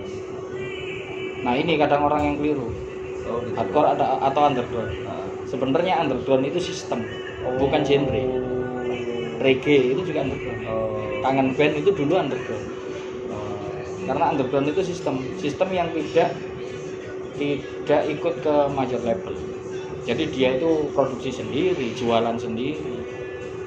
nah 1.43 1.53
ini 1.53 1.73
kadang 1.77 2.03
orang 2.03 2.23
yang 2.25 2.37
keliru 2.37 2.71
Oh, 3.27 3.43
gitu. 3.43 3.59
hardcore 3.59 3.89
ada 3.91 4.07
atau 4.23 4.43
underground 4.47 4.93
Nah. 5.03 5.27
sebenarnya 5.43 5.95
underground 5.99 6.47
itu 6.47 6.63
sistem 6.63 7.03
Oh. 7.43 7.59
bukan 7.59 7.83
genre 7.83 8.23
reggae 9.37 9.91
itu 9.91 10.01
juga 10.05 10.23
underground 10.23 10.63
Oh. 10.65 11.19
kangen 11.19 11.51
band 11.53 11.75
itu 11.77 11.91
dulu 11.91 12.15
underground 12.15 12.63
Oh. 12.63 12.66
Karena 14.07 14.25
underground 14.31 14.71
itu 14.71 14.83
sistem 14.87 15.19
sistem 15.43 15.69
yang 15.75 15.91
tidak 15.91 16.31
tidak 17.37 18.03
ikut 18.09 18.35
ke 18.41 18.55
major 18.73 19.03
label. 19.03 19.35
Jadi 20.07 20.25
dia 20.31 20.55
itu 20.57 20.87
produksi 20.95 21.35
sendiri 21.35 21.93
jualan 21.99 22.39
sendiri 22.39 23.03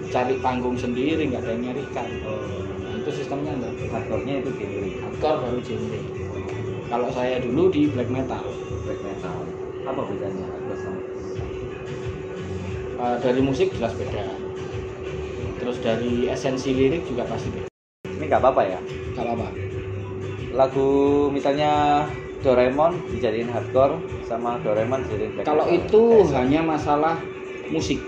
cari 0.10 0.40
panggung 0.40 0.80
sendiri 0.80 1.28
nggak 1.28 1.44
ada 1.44 1.52
yang 1.54 1.64
nyarikan. 1.70 2.08
Oh. 2.26 2.40
Nah, 2.82 2.92
itu 2.98 3.10
sistemnya 3.12 3.52
underground 3.54 3.92
Hardcore-nya 3.92 4.34
itu 4.42 4.50
genre. 4.56 4.88
Hardcore 5.04 5.38
baru 5.44 5.60
genre. 5.62 6.00
Kalau 6.90 7.08
saya 7.14 7.36
dulu 7.44 7.64
di 7.70 7.92
black 7.92 8.10
metal. 8.10 8.42
Black 8.88 9.00
metal. 9.04 9.38
Apa 9.86 10.02
bedanya 10.08 10.46
hardcore 10.56 10.80
sama 10.80 11.02
Eh, 13.00 13.16
dari 13.24 13.40
musik 13.40 13.72
jelas 13.80 13.96
beda. 13.96 14.28
Terus 15.60 15.78
dari 15.84 16.28
esensi 16.28 16.72
lirik 16.76 17.08
juga 17.08 17.28
pasti 17.28 17.52
beda. 17.52 17.70
Ini 18.08 18.26
nggak 18.28 18.42
apa-apa 18.42 18.64
ya. 18.64 18.80
nggak 19.16 19.24
apa-apa 19.24 19.69
Lagu 20.50 20.90
misalnya 21.30 22.04
Doraemon 22.40 22.96
dijadiin 23.12 23.48
hardcore 23.48 24.00
sama 24.24 24.56
Doraemon 24.60 25.04
dijadiin 25.06 25.32
black 25.36 25.46
kalau 25.46 25.66
itu 25.68 26.02
Eh, 26.20 26.32
hanya 26.34 26.62
masalah 26.64 27.20
musik. 27.68 28.00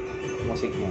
musiknya. 0.41 0.89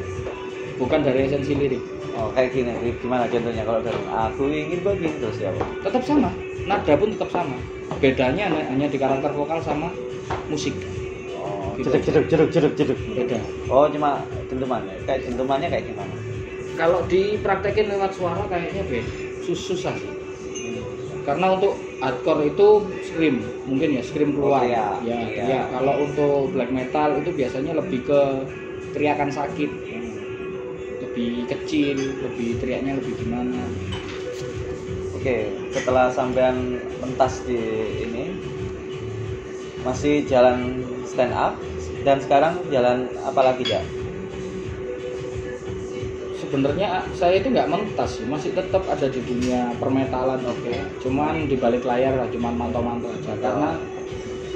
bukan 0.77 1.05
dari 1.05 1.29
esensi 1.29 1.53
lirik. 1.53 1.83
Oh, 2.17 2.33
kayak 2.33 2.57
gini, 2.57 2.73
gimana 2.97 3.29
contohnya? 3.29 3.61
Kalau 3.61 3.85
dari 3.85 4.01
aku 4.09 4.49
ingin 4.49 4.81
begini 4.81 5.13
terus 5.21 5.37
ya, 5.37 5.53
tetap 5.85 6.01
sama. 6.01 6.33
Nada 6.65 6.97
pun 6.97 7.13
tetap 7.13 7.29
sama. 7.29 7.53
Bedanya 8.01 8.49
hanya- 8.49 8.89
di 8.89 8.97
karakter 8.97 9.29
vokal 9.31 9.61
sama 9.61 9.93
musik. 10.49 10.73
Oh, 11.35 11.77
Gitu 11.77 11.93
jeduk 11.93 12.25
jeduk 12.25 12.49
jeduk 12.49 12.73
jeduk 12.73 12.97
jeduk. 12.97 12.99
beda. 13.13 13.39
Oh, 13.69 13.85
cuma 13.87 14.25
dentumannya. 14.49 15.05
Kayak 15.05 15.29
dentumannya 15.29 15.69
kayak 15.69 15.85
gimana? 15.87 16.15
kalau 16.77 17.05
dipraktekin 17.05 17.93
lewat 17.93 18.17
suara 18.17 18.41
kayaknya 18.49 18.81
beda 18.89 19.05
Sus- 19.43 19.69
susah 19.69 19.93
sih 19.93 20.09
karena 21.21 21.47
untuk 21.53 21.77
hardcore 22.01 22.49
itu 22.49 22.67
scream 23.05 23.37
mungkin 23.69 23.97
ya 23.97 24.03
scream 24.03 24.33
keluar 24.33 24.65
Oh, 24.65 24.69
iya. 24.69 24.97
ya 25.05 25.19
Iya. 25.29 25.45
ya 25.45 25.61
kalau 25.69 26.09
untuk 26.09 26.57
black 26.57 26.73
metal 26.73 27.21
itu 27.21 27.31
biasanya 27.33 27.73
lebih 27.77 28.01
ke 28.09 28.21
teriakan 28.97 29.31
sakit 29.31 29.71
lebih 31.01 31.49
kecil 31.49 31.97
lebih 31.97 32.57
teriaknya 32.61 32.97
lebih 32.97 33.15
gimana 33.21 33.61
Oke, 35.21 35.53
setelah 35.69 36.09
sampean 36.09 36.81
mentas 36.97 37.45
di 37.45 37.61
ini 38.09 38.33
masih 39.85 40.25
jalan 40.25 40.81
stand 41.05 41.37
up 41.37 41.61
dan 42.09 42.17
sekarang 42.25 42.57
jalan 42.73 43.05
apa 43.21 43.53
lagi 43.53 43.69
ya? 43.69 43.85
Sebenarnya 46.51 47.07
saya 47.15 47.39
itu 47.39 47.47
nggak 47.47 47.71
mentas 47.71 48.19
sih. 48.19 48.27
Masih 48.27 48.51
tetap 48.51 48.83
ada 48.91 49.07
di 49.07 49.23
dunia 49.23 49.71
permetalan 49.79 50.43
oke. 50.43 50.75
Cuman 50.99 51.47
di 51.47 51.55
balik 51.55 51.87
layar 51.87 52.19
lah 52.19 52.27
cuman 52.27 52.59
mantau-mantau 52.59 53.15
aja. 53.15 53.39
Karena 53.39 53.79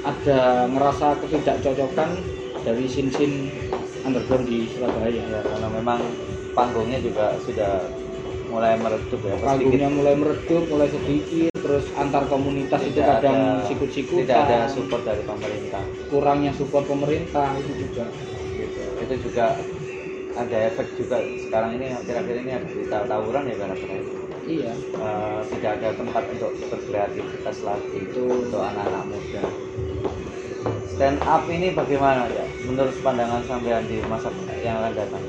ada 0.03 0.39
ngerasa 0.67 1.15
ketidakcocokan 1.23 2.09
dari 2.67 2.85
sin-sin 2.85 3.47
underground 4.03 4.43
di 4.45 4.67
Surabaya. 4.67 5.07
Ya, 5.07 5.39
karena 5.39 5.67
memang 5.71 6.03
panggungnya 6.51 6.99
juga 6.99 7.39
sudah 7.39 7.87
mulai 8.45 8.77
meredup 8.77 9.25
ya 9.25 9.35
panggungnya 9.41 9.89
mulai 9.89 10.13
meredup 10.13 10.69
mulai 10.69 10.85
sedikit 10.85 11.49
terus 11.57 11.89
antar 11.97 12.29
komunitas 12.29 12.77
itu 12.85 12.93
Tidak 12.93 13.09
kadang 13.17 13.33
ada- 13.57 13.65
sikut-sikutan. 13.65 14.21
tidak 14.21 14.37
ada 14.45 14.57
support 14.69 15.01
dari 15.01 15.25
pemerintah. 15.25 15.81
Kurangnya 16.13 16.51
support 16.53 16.85
pemerintah 16.85 17.57
itu 17.57 17.71
juga. 17.89 18.05
Gitu. 18.55 18.79
itu 18.95 19.15
juga 19.27 19.59
ada 20.35 20.57
efek 20.71 20.87
juga. 20.99 21.23
Sekarang 21.39 21.79
ini 21.79 21.95
akhir-akhir 21.95 22.35
ini 22.43 22.51
ada 22.51 22.67
berita 22.67 22.97
tawuran 23.07 23.43
ya 23.47 23.55
gara-gara 23.55 23.95
itu 23.99 24.25
iya. 24.45 24.73
Eh, 24.73 25.39
tidak 25.57 25.81
ada 25.81 25.89
tempat 25.97 26.23
untuk 26.29 26.51
berkreativitas 26.69 27.57
lagi 27.65 27.97
itu 27.97 28.23
untuk 28.29 28.61
anak-anak 28.61 29.03
muda. 29.09 29.43
Stand 30.95 31.19
up 31.27 31.43
ini 31.51 31.75
bagaimana 31.75 32.29
ya? 32.31 32.45
Menurut 32.63 32.95
pandangan 33.03 33.43
sampean 33.43 33.83
di 33.89 33.99
masa 34.07 34.31
yang 34.63 34.79
akan 34.79 34.93
datang? 34.95 35.23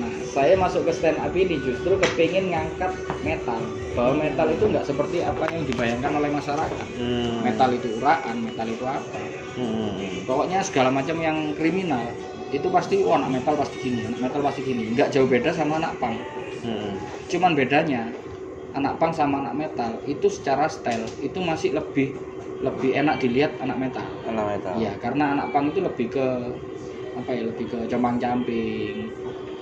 Nah 0.00 0.12
saya 0.26 0.58
masuk 0.58 0.88
ke 0.88 0.92
stand 0.96 1.20
up 1.22 1.32
ini 1.36 1.60
justru 1.62 1.94
kepingin 2.00 2.50
ngangkat 2.50 2.92
metal. 3.22 3.60
Bahwa 3.92 4.12
metal 4.18 4.48
itu 4.50 4.64
nggak 4.66 4.88
seperti 4.88 5.22
apa 5.22 5.44
yang 5.52 5.62
dibayangkan 5.68 6.12
oleh 6.18 6.30
masyarakat. 6.32 6.86
Metal 7.44 7.68
itu 7.70 7.88
uraan 8.00 8.36
metal 8.42 8.66
itu 8.66 8.84
apa. 8.88 9.20
Hmm. 9.52 10.24
pokoknya 10.24 10.64
segala 10.64 10.88
macam 10.88 11.20
yang 11.20 11.52
kriminal 11.52 12.08
itu 12.56 12.68
pasti 12.76 12.94
oh 13.06 13.14
anak 13.18 13.30
metal 13.36 13.54
pasti 13.60 13.76
gini 13.84 14.00
anak 14.08 14.20
metal 14.24 14.40
pasti 14.46 14.60
gini 14.68 14.82
nggak 14.94 15.08
jauh 15.14 15.28
beda 15.34 15.50
sama 15.58 15.74
anak 15.80 15.92
punk 16.00 16.16
Hmm. 16.62 16.94
cuman 17.30 17.52
bedanya 17.58 18.02
anak 18.76 18.94
punk 19.00 19.12
sama 19.18 19.42
anak 19.42 19.54
metal 19.62 19.92
itu 20.06 20.26
secara 20.30 20.66
style 20.70 21.06
itu 21.26 21.38
masih 21.42 21.70
lebih 21.78 22.08
lebih 22.62 22.90
enak 23.00 23.16
dilihat 23.22 23.52
anak 23.64 23.78
metal 23.82 24.08
Anak 24.28 24.46
metal. 24.52 24.74
ya 24.82 24.92
karena 25.02 25.24
anak 25.34 25.46
punk 25.52 25.66
itu 25.74 25.80
lebih 25.82 26.06
ke 26.14 26.26
apa 27.12 27.30
ya 27.36 27.42
lebih 27.50 27.66
ke 27.72 27.78
compang 27.92 28.16
camping 28.22 28.96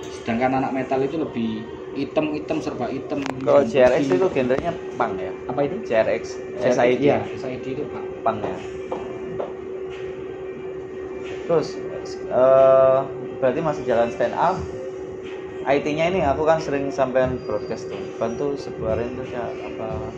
sedangkan 0.07 0.51
anak 0.63 0.71
metal 0.77 0.99
itu 1.03 1.17
lebih 1.19 1.49
hitam 1.91 2.25
hitam 2.37 2.57
serba 2.63 2.87
hitam 2.91 3.19
Kalau 3.43 3.61
JRX 3.67 4.03
itu 4.07 4.27
genrenya 4.31 4.71
punk 4.95 5.13
ya. 5.19 5.31
apa 5.49 5.59
itu 5.67 5.75
JRX, 5.87 6.23
SID, 6.55 7.03
ya 7.03 7.19
SID 7.35 7.65
itu 7.75 7.83
punk 8.23 8.39
ya. 8.45 8.55
Terus 11.47 11.67
eh 12.03 12.97
berarti 13.37 13.59
masih 13.59 13.83
jalan 13.83 14.09
stand 14.09 14.33
up. 14.33 14.57
IT-nya 15.61 16.09
ini 16.09 16.25
aku 16.25 16.41
kan 16.41 16.57
sering 16.57 16.89
sampean 16.89 17.37
broadcast 17.39 17.85
tuh. 17.85 18.01
Bantu 18.17 18.57
sebarin 18.57 19.13
tuh 19.13 19.29
ya 19.29 19.45
apa 19.45 20.09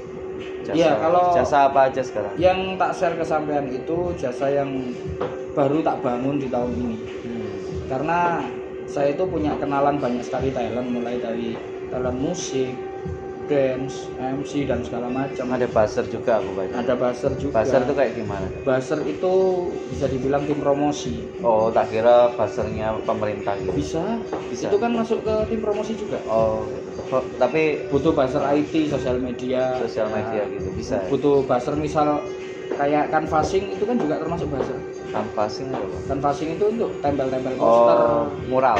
jasa, 0.63 0.71
Iya, 0.73 0.91
kalau- 0.97 1.35
jasa 1.35 1.57
apa 1.67 1.79
aja 1.91 1.99
sekarang? 1.99 2.31
yang 2.39 2.59
tak 2.79 2.95
share 2.95 3.15
ke 3.15 3.25
sampean 3.27 3.67
itu 3.67 3.97
jasa 4.15 4.47
yang 4.47 4.71
baru 5.51 5.83
tak 5.83 5.99
bangun 5.99 6.39
di 6.39 6.47
tahun 6.47 6.71
ini 6.73 6.95
Hmm. 7.21 7.51
karena 7.85 8.19
saya 8.85 9.11
itu 9.11 9.23
punya 9.27 9.53
kenalan 9.59 9.99
banyak 9.99 10.23
sekali 10.23 10.49
talent 10.49 10.87
mulai 10.87 11.19
dari 11.19 11.59
talent 11.91 12.15
musik, 12.15 12.71
dance, 13.45 14.07
MC 14.15 14.65
dan 14.65 14.79
segala 14.81 15.07
macam. 15.07 15.45
Ada 15.49 15.67
buzzer 15.67 16.05
juga 16.07 16.39
aku 16.39 16.49
baca. 16.53 16.73
Ada 16.73 16.93
buzzer 16.95 17.31
juga. 17.35 17.53
Buzzer 17.59 17.81
tuh 17.83 17.95
kayak 17.95 18.13
gimana? 18.15 18.47
Buzzer 18.61 18.99
itu 19.03 19.33
bisa 19.91 20.05
dibilang 20.07 20.43
tim 20.43 20.57
promosi. 20.57 21.23
Oh, 21.39 21.67
tak 21.69 21.89
kira 21.89 22.31
buzzernya 22.33 22.97
pemerintah 23.03 23.53
gitu. 23.59 23.75
Bisa. 23.75 24.03
Bisa. 24.47 24.67
Itu 24.71 24.77
kan 24.77 24.91
masuk 24.93 25.21
ke 25.21 25.35
tim 25.47 25.59
promosi 25.59 25.93
juga. 25.93 26.17
Oh, 26.25 26.63
gitu. 26.65 26.89
Oh, 27.11 27.23
tapi 27.37 27.85
Butuh 27.89 28.11
buzzer 28.11 28.41
IT, 28.51 28.89
sosial 28.89 29.17
media. 29.17 29.77
sosial 29.79 30.07
Ya. 30.07 30.15
media 30.15 30.41
gitu 30.49 30.69
bisa. 30.73 30.97
ya? 30.99 31.09
Butuh 31.09 31.43
buzzer 31.43 31.75
misal 31.75 32.21
kayak 32.73 33.11
canvassing 33.11 33.69
itu 33.69 33.83
kan 33.83 33.95
juga 33.99 34.17
termasuk 34.17 34.47
buzzer. 34.49 34.77
Canvassing 35.13 35.69
apa? 35.69 35.97
Canvassing 36.09 36.57
itu 36.57 36.65
untuk 36.73 36.89
tempel-tempel 36.99 37.53
poster. 37.53 37.97
Oh, 37.97 38.25
mural. 38.49 38.79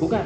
Bukan. 0.00 0.24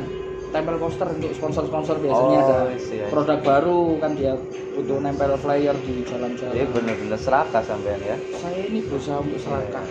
Tempel 0.57 0.81
poster 0.81 1.05
untuk 1.13 1.33
sponsor-sponsor 1.37 2.01
biasanya 2.01 2.39
Oh, 2.41 2.49
ada 2.49 2.59
iya, 2.73 2.97
iya. 2.97 3.07
produk 3.13 3.39
baru 3.45 4.01
kan 4.01 4.17
dia 4.17 4.41
butuh 4.73 5.05
nempel 5.05 5.37
flyer 5.37 5.77
di 5.85 6.01
jalan-jalan. 6.09 6.57
Jadi 6.57 6.67
bener-bener 6.73 7.21
serakah 7.21 7.61
sampean 7.61 8.01
ya. 8.01 8.17
Saya 8.41 8.65
ini 8.65 8.81
berusaha 8.89 9.21
untuk 9.21 9.37
serakah. 9.37 9.85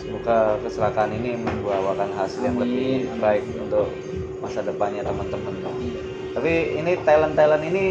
Semoga 0.00 0.56
keserakaan 0.64 1.12
ini 1.20 1.36
membawakan 1.36 2.16
hasil 2.16 2.40
yang 2.48 2.56
lebih 2.56 3.12
Amin. 3.12 3.20
baik 3.20 3.44
untuk 3.60 3.92
masa 4.40 4.64
depannya 4.64 5.04
teman-teman. 5.04 5.52
Iya. 5.52 6.00
Tapi 6.32 6.52
ini 6.80 6.92
talent-talent 7.04 7.64
ini 7.68 7.84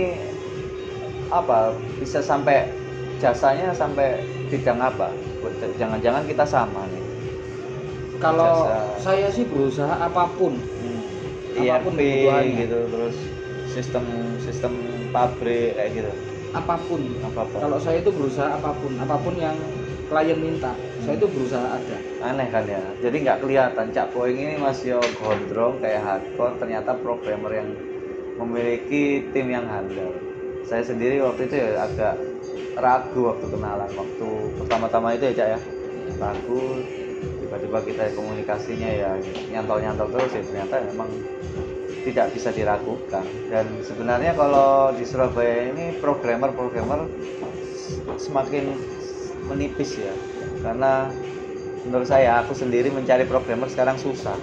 apa 1.30 1.78
bisa 2.02 2.26
sampai 2.26 2.74
jasanya 3.22 3.70
sampai 3.70 4.18
bidang 4.50 4.82
apa? 4.82 5.13
Jangan-jangan 5.78 6.26
kita 6.26 6.41
sama 6.41 6.89
nih. 6.89 7.06
Kalau 8.18 8.65
Jasa. 8.65 8.98
saya 9.04 9.28
sih 9.30 9.44
berusaha 9.46 9.94
apa 9.94 10.26
pun. 10.39 10.56
Apa 11.54 11.86
pun 11.86 11.94
IRP 11.94 12.02
kebutuhannya. 12.02 12.60
gitu 12.66 12.80
terus 12.89 13.16
sistem 13.70 14.06
sistem 14.42 14.74
pabrik 15.13 15.78
kayak 15.78 15.92
gitu. 15.94 16.12
Apa 16.54 16.76
pun. 16.86 17.02
Apa 17.26 17.39
apa? 17.50 17.56
Kalau 17.62 17.78
saya 17.82 17.98
itu 18.02 18.12
berusaha 18.13 18.50
apa 18.58 18.72
pun, 18.78 18.94
apa 18.98 19.16
pun 19.18 19.34
yang 19.38 19.58
klien 20.13 20.38
minta, 20.38 20.74
saya 21.02 21.16
itu 21.18 21.26
berusaha 21.26 21.66
ada. 21.74 21.98
aneh 22.24 22.48
kan 22.48 22.63
ya 22.63 22.80
jadi 23.04 23.16
nggak 23.20 23.39
kelihatan 23.44 23.92
cak 23.92 24.08
poing 24.16 24.39
ini 24.39 24.56
masih 24.56 24.96
yo 24.96 25.00
gondrong 25.20 25.76
kayak 25.84 26.00
hardcore 26.08 26.56
ternyata 26.56 26.96
programmer 27.04 27.52
yang 27.52 27.70
memiliki 28.39 29.28
tim 29.36 29.52
yang 29.52 29.68
handal 29.68 30.08
saya 30.63 30.80
sendiri 30.88 31.20
waktu 31.20 31.52
itu 31.52 31.56
ya 31.60 31.84
agak 31.84 32.16
ragu 32.80 33.28
waktu 33.28 33.46
kenalan 33.52 33.92
waktu 33.92 34.30
pertama-tama 34.63 35.20
itu 35.20 35.24
ya 35.30 35.34
cak 35.36 35.48
ya 35.52 35.60
ragu 36.16 36.63
tiba-tiba 37.54 37.86
kita 37.86 38.04
komunikasinya 38.18 38.89
ya 38.89 39.12
nyantol-nyantol 39.54 40.10
terus 40.10 40.34
ya 40.34 40.42
ternyata 40.42 40.89
memang 40.89 41.10
tidak 42.02 42.34
bisa 42.34 42.50
diragukan 42.50 43.22
dan 43.54 43.70
sebenarnya 43.86 44.34
kalau 44.34 44.89
di 44.98 45.06
Surabaya 45.06 45.70
ini 45.70 45.94
programmer-programmer 46.02 47.06
semakin 48.18 48.74
menipis 49.54 50.02
ya 50.02 50.13
karena 50.66 51.13
menurut 51.86 52.10
saya 52.10 52.42
aku 52.42 52.58
sendiri 52.58 52.89
mencari 52.89 53.30
programmer 53.30 53.70
sekarang 53.70 54.02
susah 54.02 54.34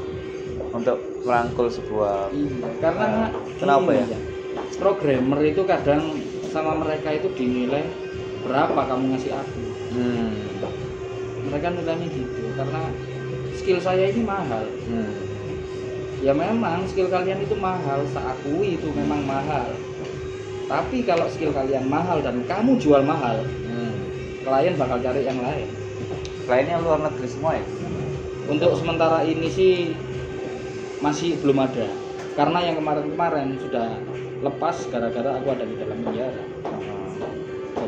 untuk 0.71 1.03
merangkul 1.27 1.67
sebuah 1.67 2.31
Iya, 2.31 2.71
karena 2.79 3.07
Nah, 3.11 3.29
kenapa 3.59 3.91
gini, 3.91 4.07
ya? 4.07 4.19
Programmer 4.79 5.41
itu 5.43 5.63
kadang 5.67 6.15
sama 6.55 6.79
mereka 6.79 7.11
itu 7.11 7.27
dinilai 7.35 7.83
berapa 8.47 8.87
kamu 8.87 9.19
ngasih 9.19 9.35
aku. 9.35 9.61
hmm, 9.99 10.63
Mereka 11.49 11.67
nilainya 11.73 12.07
gitu 12.13 12.43
karena 12.59 12.83
skill 13.57 13.79
saya 13.81 14.13
ini 14.13 14.23
mahal. 14.25 14.65
hmm, 14.67 15.13
Ya 16.21 16.37
memang 16.37 16.85
skill 16.85 17.09
kalian 17.09 17.41
itu 17.41 17.57
mahal, 17.57 18.05
saya 18.13 18.37
akui 18.37 18.77
itu 18.77 18.89
memang 18.93 19.25
mahal. 19.25 19.73
Tapi 20.69 21.03
kalau 21.03 21.27
skill 21.33 21.51
kalian 21.51 21.89
mahal 21.89 22.21
dan 22.21 22.45
kamu 22.45 22.77
jual 22.77 23.01
mahal, 23.01 23.41
hmm. 23.45 23.97
klien 24.45 24.77
bakal 24.77 25.01
cari 25.01 25.25
yang 25.25 25.41
lain. 25.41 25.69
kliennya 26.51 26.83
luar 26.83 26.99
negeri 26.99 27.31
semua 27.31 27.55
ya 27.55 27.63
Untuk 28.51 28.75
sementara 28.75 29.23
ini 29.23 29.47
sih 29.47 29.95
masih 30.99 31.39
belum 31.39 31.63
ada. 31.63 31.87
Karena 32.35 32.59
yang 32.59 32.75
kemarin-kemarin 32.83 33.55
sudah 33.63 34.03
lepas 34.43 34.83
gara-gara 34.91 35.39
aku 35.39 35.47
ada 35.55 35.63
di 35.63 35.77
dalam 35.79 35.99
penjara. 36.03 36.50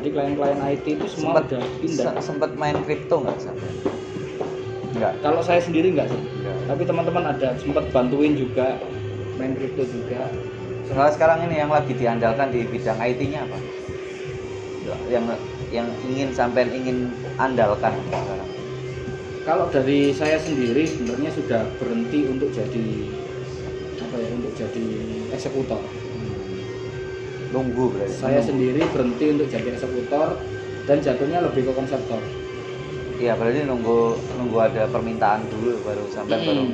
Jadi 0.02 0.18
klien-klien 0.18 0.58
IT 0.66 0.98
itu 0.98 1.06
semua 1.14 1.38
sempat 1.38 1.44
udah 1.46 1.62
pindah. 1.78 2.10
se- 2.18 2.22
sempat 2.26 2.50
main 2.58 2.74
kripto 2.82 3.22
nggak 3.22 3.38
sampai 3.38 3.70
nggak 4.98 5.12
Kalau 5.22 5.38
saya 5.46 5.62
sendiri 5.62 5.94
enggak 5.94 6.10
sih. 6.10 6.18
nggak 6.18 6.56
Tapi 6.66 6.82
teman-teman 6.82 7.24
ada 7.30 7.54
sempat 7.54 7.86
bantuin 7.94 8.34
juga 8.34 8.82
main 9.38 9.54
kripto 9.54 9.86
juga. 9.86 10.26
Soalnya 10.90 11.14
sekarang 11.14 11.38
ini 11.46 11.54
yang 11.62 11.70
lagi 11.70 11.94
diandalkan 11.94 12.50
di 12.50 12.66
bidang 12.66 12.98
IT-nya 12.98 13.46
apa 13.46 13.58
yang 15.06 15.22
yang 15.70 15.86
ingin 16.10 16.34
sampai 16.34 16.66
ingin 16.74 17.06
andalkan 17.38 17.94
sekarang 18.10 18.50
Kalau 19.46 19.70
dari 19.70 20.10
saya 20.10 20.34
sendiri 20.34 20.82
sebenarnya 20.82 21.30
sudah 21.30 21.62
berhenti 21.78 22.26
untuk 22.26 22.50
jadi 22.50 22.86
apa 24.02 24.16
ya 24.18 24.28
untuk 24.34 24.52
jadi 24.58 24.86
eksekutor. 25.30 25.78
Nunggu 27.52 27.84
berarti 27.90 28.14
Saya 28.14 28.40
Nunggu. 28.40 28.48
sendiri 28.48 28.80
berhenti 28.88 29.24
untuk 29.30 29.46
jadi 29.46 29.68
eksekutor 29.70 30.28
dan 30.82 30.96
jatuhnya 30.98 31.38
lebih 31.40 31.68
ke 31.68 31.72
konseptor. 31.72 32.20
Iya 33.14 33.36
berarti 33.36 33.62
nunggu 33.62 33.98
nunggu 34.34 34.58
ada 34.58 34.82
permintaan 34.88 35.46
dulu 35.46 35.78
baru 35.80 36.04
sampai 36.08 36.34
Hmm. 36.34 36.46
baru 36.48 36.64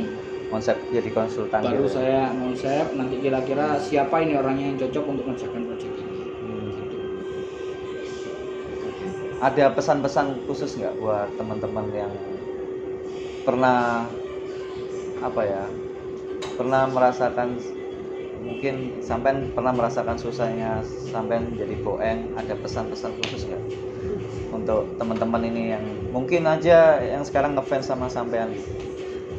konsep 0.48 0.76
jadi 0.88 1.10
konsultan 1.12 1.60
Baru 1.60 1.84
gitu. 1.84 2.00
saya 2.00 2.32
konsep 2.32 2.96
nanti 2.96 3.20
kira-kira 3.20 3.76
siapa 3.76 4.16
ini 4.18 4.32
orangnya 4.32 4.64
yang 4.66 4.78
cocok 4.78 5.04
untuk 5.06 5.24
mengerjakan 5.26 5.60
proyek 5.66 5.84
ini. 5.84 6.00
Hmm. 6.40 6.68
Gitu. 6.72 6.96
Ada 9.38 9.64
pesan-pesan 9.70 10.26
khusus 10.46 10.70
nggak 10.74 10.94
buat 10.96 11.28
teman-teman 11.36 11.86
yang 11.92 12.12
pernah 13.44 14.08
apa 15.18 15.42
ya 15.42 15.64
pernah 16.54 16.86
merasakan 16.86 17.58
mungkin 18.48 18.98
sampai 19.04 19.52
pernah 19.52 19.70
merasakan 19.76 20.16
susahnya 20.16 20.80
sampai 21.12 21.44
jadi 21.54 21.76
boeng 21.84 22.32
ada 22.34 22.56
pesan-pesan 22.56 23.12
khusus 23.20 23.44
nggak? 23.46 23.64
Untuk 24.48 24.88
teman-teman 24.96 25.44
ini 25.44 25.76
yang 25.76 25.84
mungkin 26.10 26.48
aja 26.48 26.98
yang 27.04 27.22
sekarang 27.22 27.52
ngefans 27.54 27.86
sama 27.92 28.08
sampean. 28.08 28.56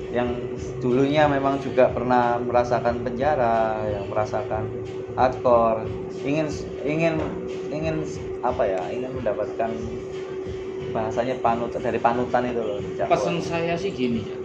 Yang 0.10 0.42
dulunya 0.82 1.26
memang 1.30 1.62
juga 1.62 1.90
pernah 1.90 2.38
merasakan 2.38 3.02
penjara 3.02 3.82
yang 3.90 4.06
merasakan 4.10 4.70
hardcore. 5.18 5.86
Ingin 6.22 6.48
ingin 6.86 7.16
ingin 7.74 8.06
apa 8.46 8.64
ya? 8.66 8.82
Ingin 8.94 9.12
mendapatkan 9.18 9.70
bahasanya 10.90 11.38
panutan 11.38 11.82
dari 11.86 12.02
panutan 12.02 12.50
itu 12.50 12.62
loh 12.66 12.82
Pesan 13.06 13.38
saya 13.46 13.78
sih 13.78 13.94
gini 13.94 14.26
ya. 14.26 14.38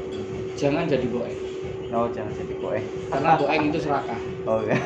Jangan 0.55 0.85
jadi 0.90 1.07
boeng. 1.09 1.54
Oh 1.90 2.07
jangan 2.09 2.33
jadi 2.33 2.55
boeng 2.57 2.87
Karena 3.07 3.31
boeng 3.35 3.62
itu 3.68 3.79
serakah. 3.81 4.20
oh 4.44 4.61
ya 4.62 4.79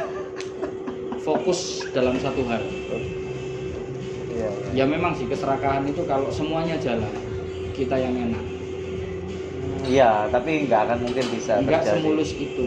Fokus 1.21 1.61
dalam 1.91 2.17
satu 2.17 2.41
hal. 2.43 2.63
iya 4.31 4.49
Ya 4.73 4.85
memang 4.85 5.13
sih 5.13 5.25
keserakahan 5.25 5.85
itu 5.85 6.01
kalau 6.03 6.29
semuanya 6.29 6.79
jalan, 6.79 7.11
kita 7.73 7.95
yang 7.95 8.15
enak. 8.17 8.45
iya 9.85 10.25
tapi 10.27 10.65
nggak 10.65 10.81
akan 10.83 10.99
mungkin 11.03 11.25
bisa 11.29 11.53
Enggak 11.59 11.81
terjadi 11.83 12.01
semulus 12.01 12.31
itu. 12.33 12.65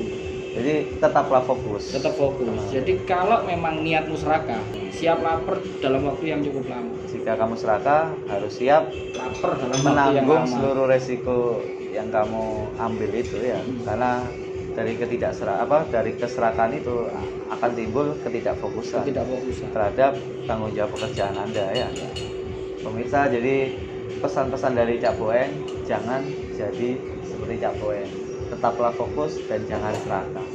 jadi 0.51 0.73
tetaplah 0.95 1.41
fokus 1.41 1.89
Tetap 1.89 2.13
fokus. 2.13 2.49
Jadi 2.69 3.01
kalau 3.01 3.41
memang 3.41 3.81
niatmu 3.81 4.13
serakah, 4.13 4.59
siap 4.91 5.19
lapar 5.19 5.57
dalam 5.79 6.03
waktu 6.03 6.25
yang 6.27 6.41
cukup 6.41 6.65
lama. 6.67 6.91
jika 7.07 7.31
kamu 7.33 7.55
serakah 7.55 8.01
harus 8.27 8.51
siap 8.53 8.83
Lapar 9.11 9.55
dalam 9.55 9.73
waktu 9.73 9.85
yang 10.11 10.25
menanggung 10.27 10.43
lama. 10.43 10.51
seluruh 10.51 10.85
resiko 10.87 11.39
yang 11.91 12.09
kamu 12.09 12.71
ambil 12.79 13.11
itu 13.11 13.37
ya. 13.43 13.59
Karena 13.83 14.25
dari 14.71 14.95
ketidakserah 14.95 15.67
apa 15.67 15.83
dari 15.91 16.15
keserakahan 16.15 16.71
itu 16.71 17.11
akan 17.51 17.71
timbul 17.75 18.15
ketidakfokusan 18.23 19.03
Tidak 19.03 19.25
fokusan. 19.27 19.67
terhadap 19.75 20.15
tanggung 20.47 20.71
jawab 20.71 20.95
pekerjaan 20.95 21.35
anda 21.35 21.67
ya. 21.75 21.87
Pemirsa 22.81 23.27
jadi 23.27 23.75
pesan-pesan 24.23 24.73
dari 24.73 24.97
Cak 24.97 25.19
Boeng 25.19 25.51
jangan 25.83 26.23
jadi 26.55 26.97
seperti 27.27 27.55
Cak 27.59 27.75
Boeng 27.83 28.09
tetaplah 28.51 28.91
fokus 28.95 29.39
dan 29.47 29.63
jangan 29.67 29.95
serakah. 30.03 30.47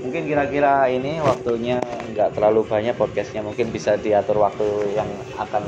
Mungkin 0.00 0.22
kira-kira 0.26 0.88
ini 0.88 1.20
waktunya 1.20 1.82
nggak 2.14 2.34
terlalu 2.34 2.64
banyak 2.66 2.94
podcastnya 2.96 3.44
mungkin 3.44 3.70
bisa 3.70 3.98
diatur 4.00 4.40
waktu 4.40 4.96
yang 4.96 5.08
akan 5.36 5.62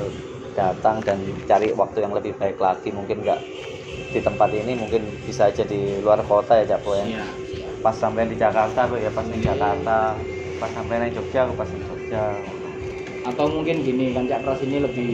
datang 0.57 1.01
dan 1.05 1.19
cari 1.45 1.71
waktu 1.75 2.07
yang 2.07 2.13
lebih 2.15 2.33
baik 2.39 2.57
lagi. 2.57 2.91
Mungkin 2.95 3.23
nggak 3.23 3.41
di 4.13 4.21
tempat 4.21 4.51
ini 4.53 4.73
mungkin 4.77 5.03
bisa 5.25 5.49
aja 5.51 5.65
di 5.65 5.99
luar 6.05 6.21
kota 6.23 6.53
ya 6.61 6.65
Cak 6.77 6.81
Boeng 6.85 7.09
Iya. 7.09 7.25
pas 7.83 7.97
sampai 7.97 8.29
di 8.31 8.37
Jakarta 8.39 8.87
aku 8.87 9.01
ya 9.01 9.11
pas 9.11 9.27
di 9.27 9.41
Jakarta 9.41 9.99
pas 10.61 10.71
sampai 10.71 11.09
di 11.09 11.17
Jogja 11.17 11.49
aku 11.49 11.55
pas 11.59 11.67
di 11.67 11.81
Jogja 11.83 12.25
Atau 13.23 13.47
mungkin 13.55 13.87
gini 13.87 14.11
kan 14.11 14.27
Cak 14.27 14.43
Pras 14.43 14.61
ini 14.67 14.83
lebih 14.83 15.11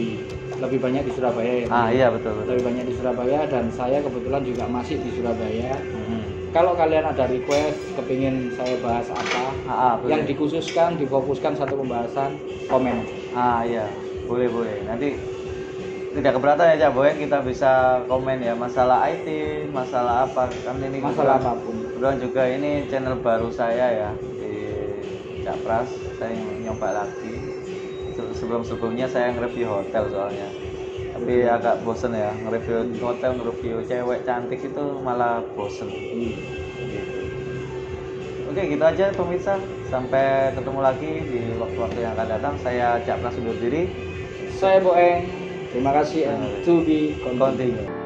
lebih 0.59 0.79
banyak 0.81 1.05
di 1.07 1.11
Surabaya 1.13 1.53
ya. 1.63 1.67
ah 1.69 1.87
iya 1.93 2.07
betul 2.09 2.41
betul 2.41 2.57
Lebih 2.57 2.63
banyak 2.67 2.85
di 2.89 2.93
Surabaya 2.97 3.39
dan 3.47 3.65
saya 3.69 4.01
kebetulan 4.01 4.41
juga 4.43 4.65
masih 4.67 4.97
di 4.99 5.09
Surabaya. 5.13 5.77
Mhm. 5.93 6.19
Kalau 6.49 6.73
kalian 6.73 7.05
ada 7.05 7.29
request, 7.29 7.93
kepingin 7.93 8.49
saya 8.49 8.81
bahas 8.81 9.13
apa, 9.13 9.53
ah, 9.63 9.69
ah, 9.69 9.93
boleh. 10.01 10.09
yang 10.09 10.21
dikhususkan, 10.25 10.97
difokuskan 10.97 11.53
satu 11.53 11.77
pembahasan, 11.77 12.41
komen. 12.65 13.05
ah 13.29 13.61
iya 13.61 13.85
boleh 14.25 14.49
boleh 14.49 14.77
nanti 14.89 15.13
tidak 16.19 16.35
keberatan 16.35 16.65
ya 16.69 16.87
Cak 16.87 16.91
Boy. 16.91 17.11
Kita 17.15 17.37
bisa 17.39 17.71
komen 18.05 18.37
ya 18.39 18.53
masalah 18.53 19.07
IT 19.07 19.27
masalah 19.71 20.27
apa. 20.27 20.51
Kan 20.61 20.77
ini 20.79 20.99
Masalah 20.99 21.39
kebetulan- 21.39 21.41
apa 21.41 21.51
pun. 21.59 21.75
kebetulan 21.79 22.17
juga 22.19 22.43
ini 22.45 22.71
channel 22.87 23.15
baru 23.19 23.49
saya 23.49 23.87
ya 23.89 24.09
di 24.35 24.53
Cak 25.41 25.57
Pras. 25.63 25.89
Saya 26.15 26.35
nyoba 26.35 26.87
lagi. 26.93 27.35
Sebelum 28.35 28.63
sebelumnya 28.63 29.07
saya 29.07 29.31
nge-review 29.31 29.67
hotel 29.69 30.03
soalnya. 30.11 30.47
Tapi 31.09 31.43
agak 31.43 31.83
bosen 31.83 32.11
ya 32.11 32.31
nge-review 32.37 32.99
hotel 32.99 33.31
nge-review 33.35 33.75
cewek 33.83 34.23
cantik 34.23 34.59
itu 34.59 34.83
malah 34.99 35.39
bosen. 35.55 35.87
Gitu. 35.87 37.19
Oke 38.45 38.61
gitu 38.67 38.83
aja 38.83 39.11
pemirsa. 39.11 39.55
Sampai 39.87 40.51
ketemu 40.51 40.79
lagi 40.79 41.11
di 41.23 41.39
waktu-waktu 41.55 41.99
yang 42.03 42.13
akan 42.13 42.27
datang. 42.29 42.55
Saya 42.59 42.99
Cak 43.01 43.23
Pras 43.23 43.39
undur 43.39 43.55
diri. 43.55 43.87
Saya 44.51 44.83
Boeng. 44.83 45.38
Terima 45.69 45.93
kasih 45.93 46.25
and 46.25 46.65
to 46.65 46.81
be 46.81 47.13
continued. 47.21 47.85
continue 47.85 47.98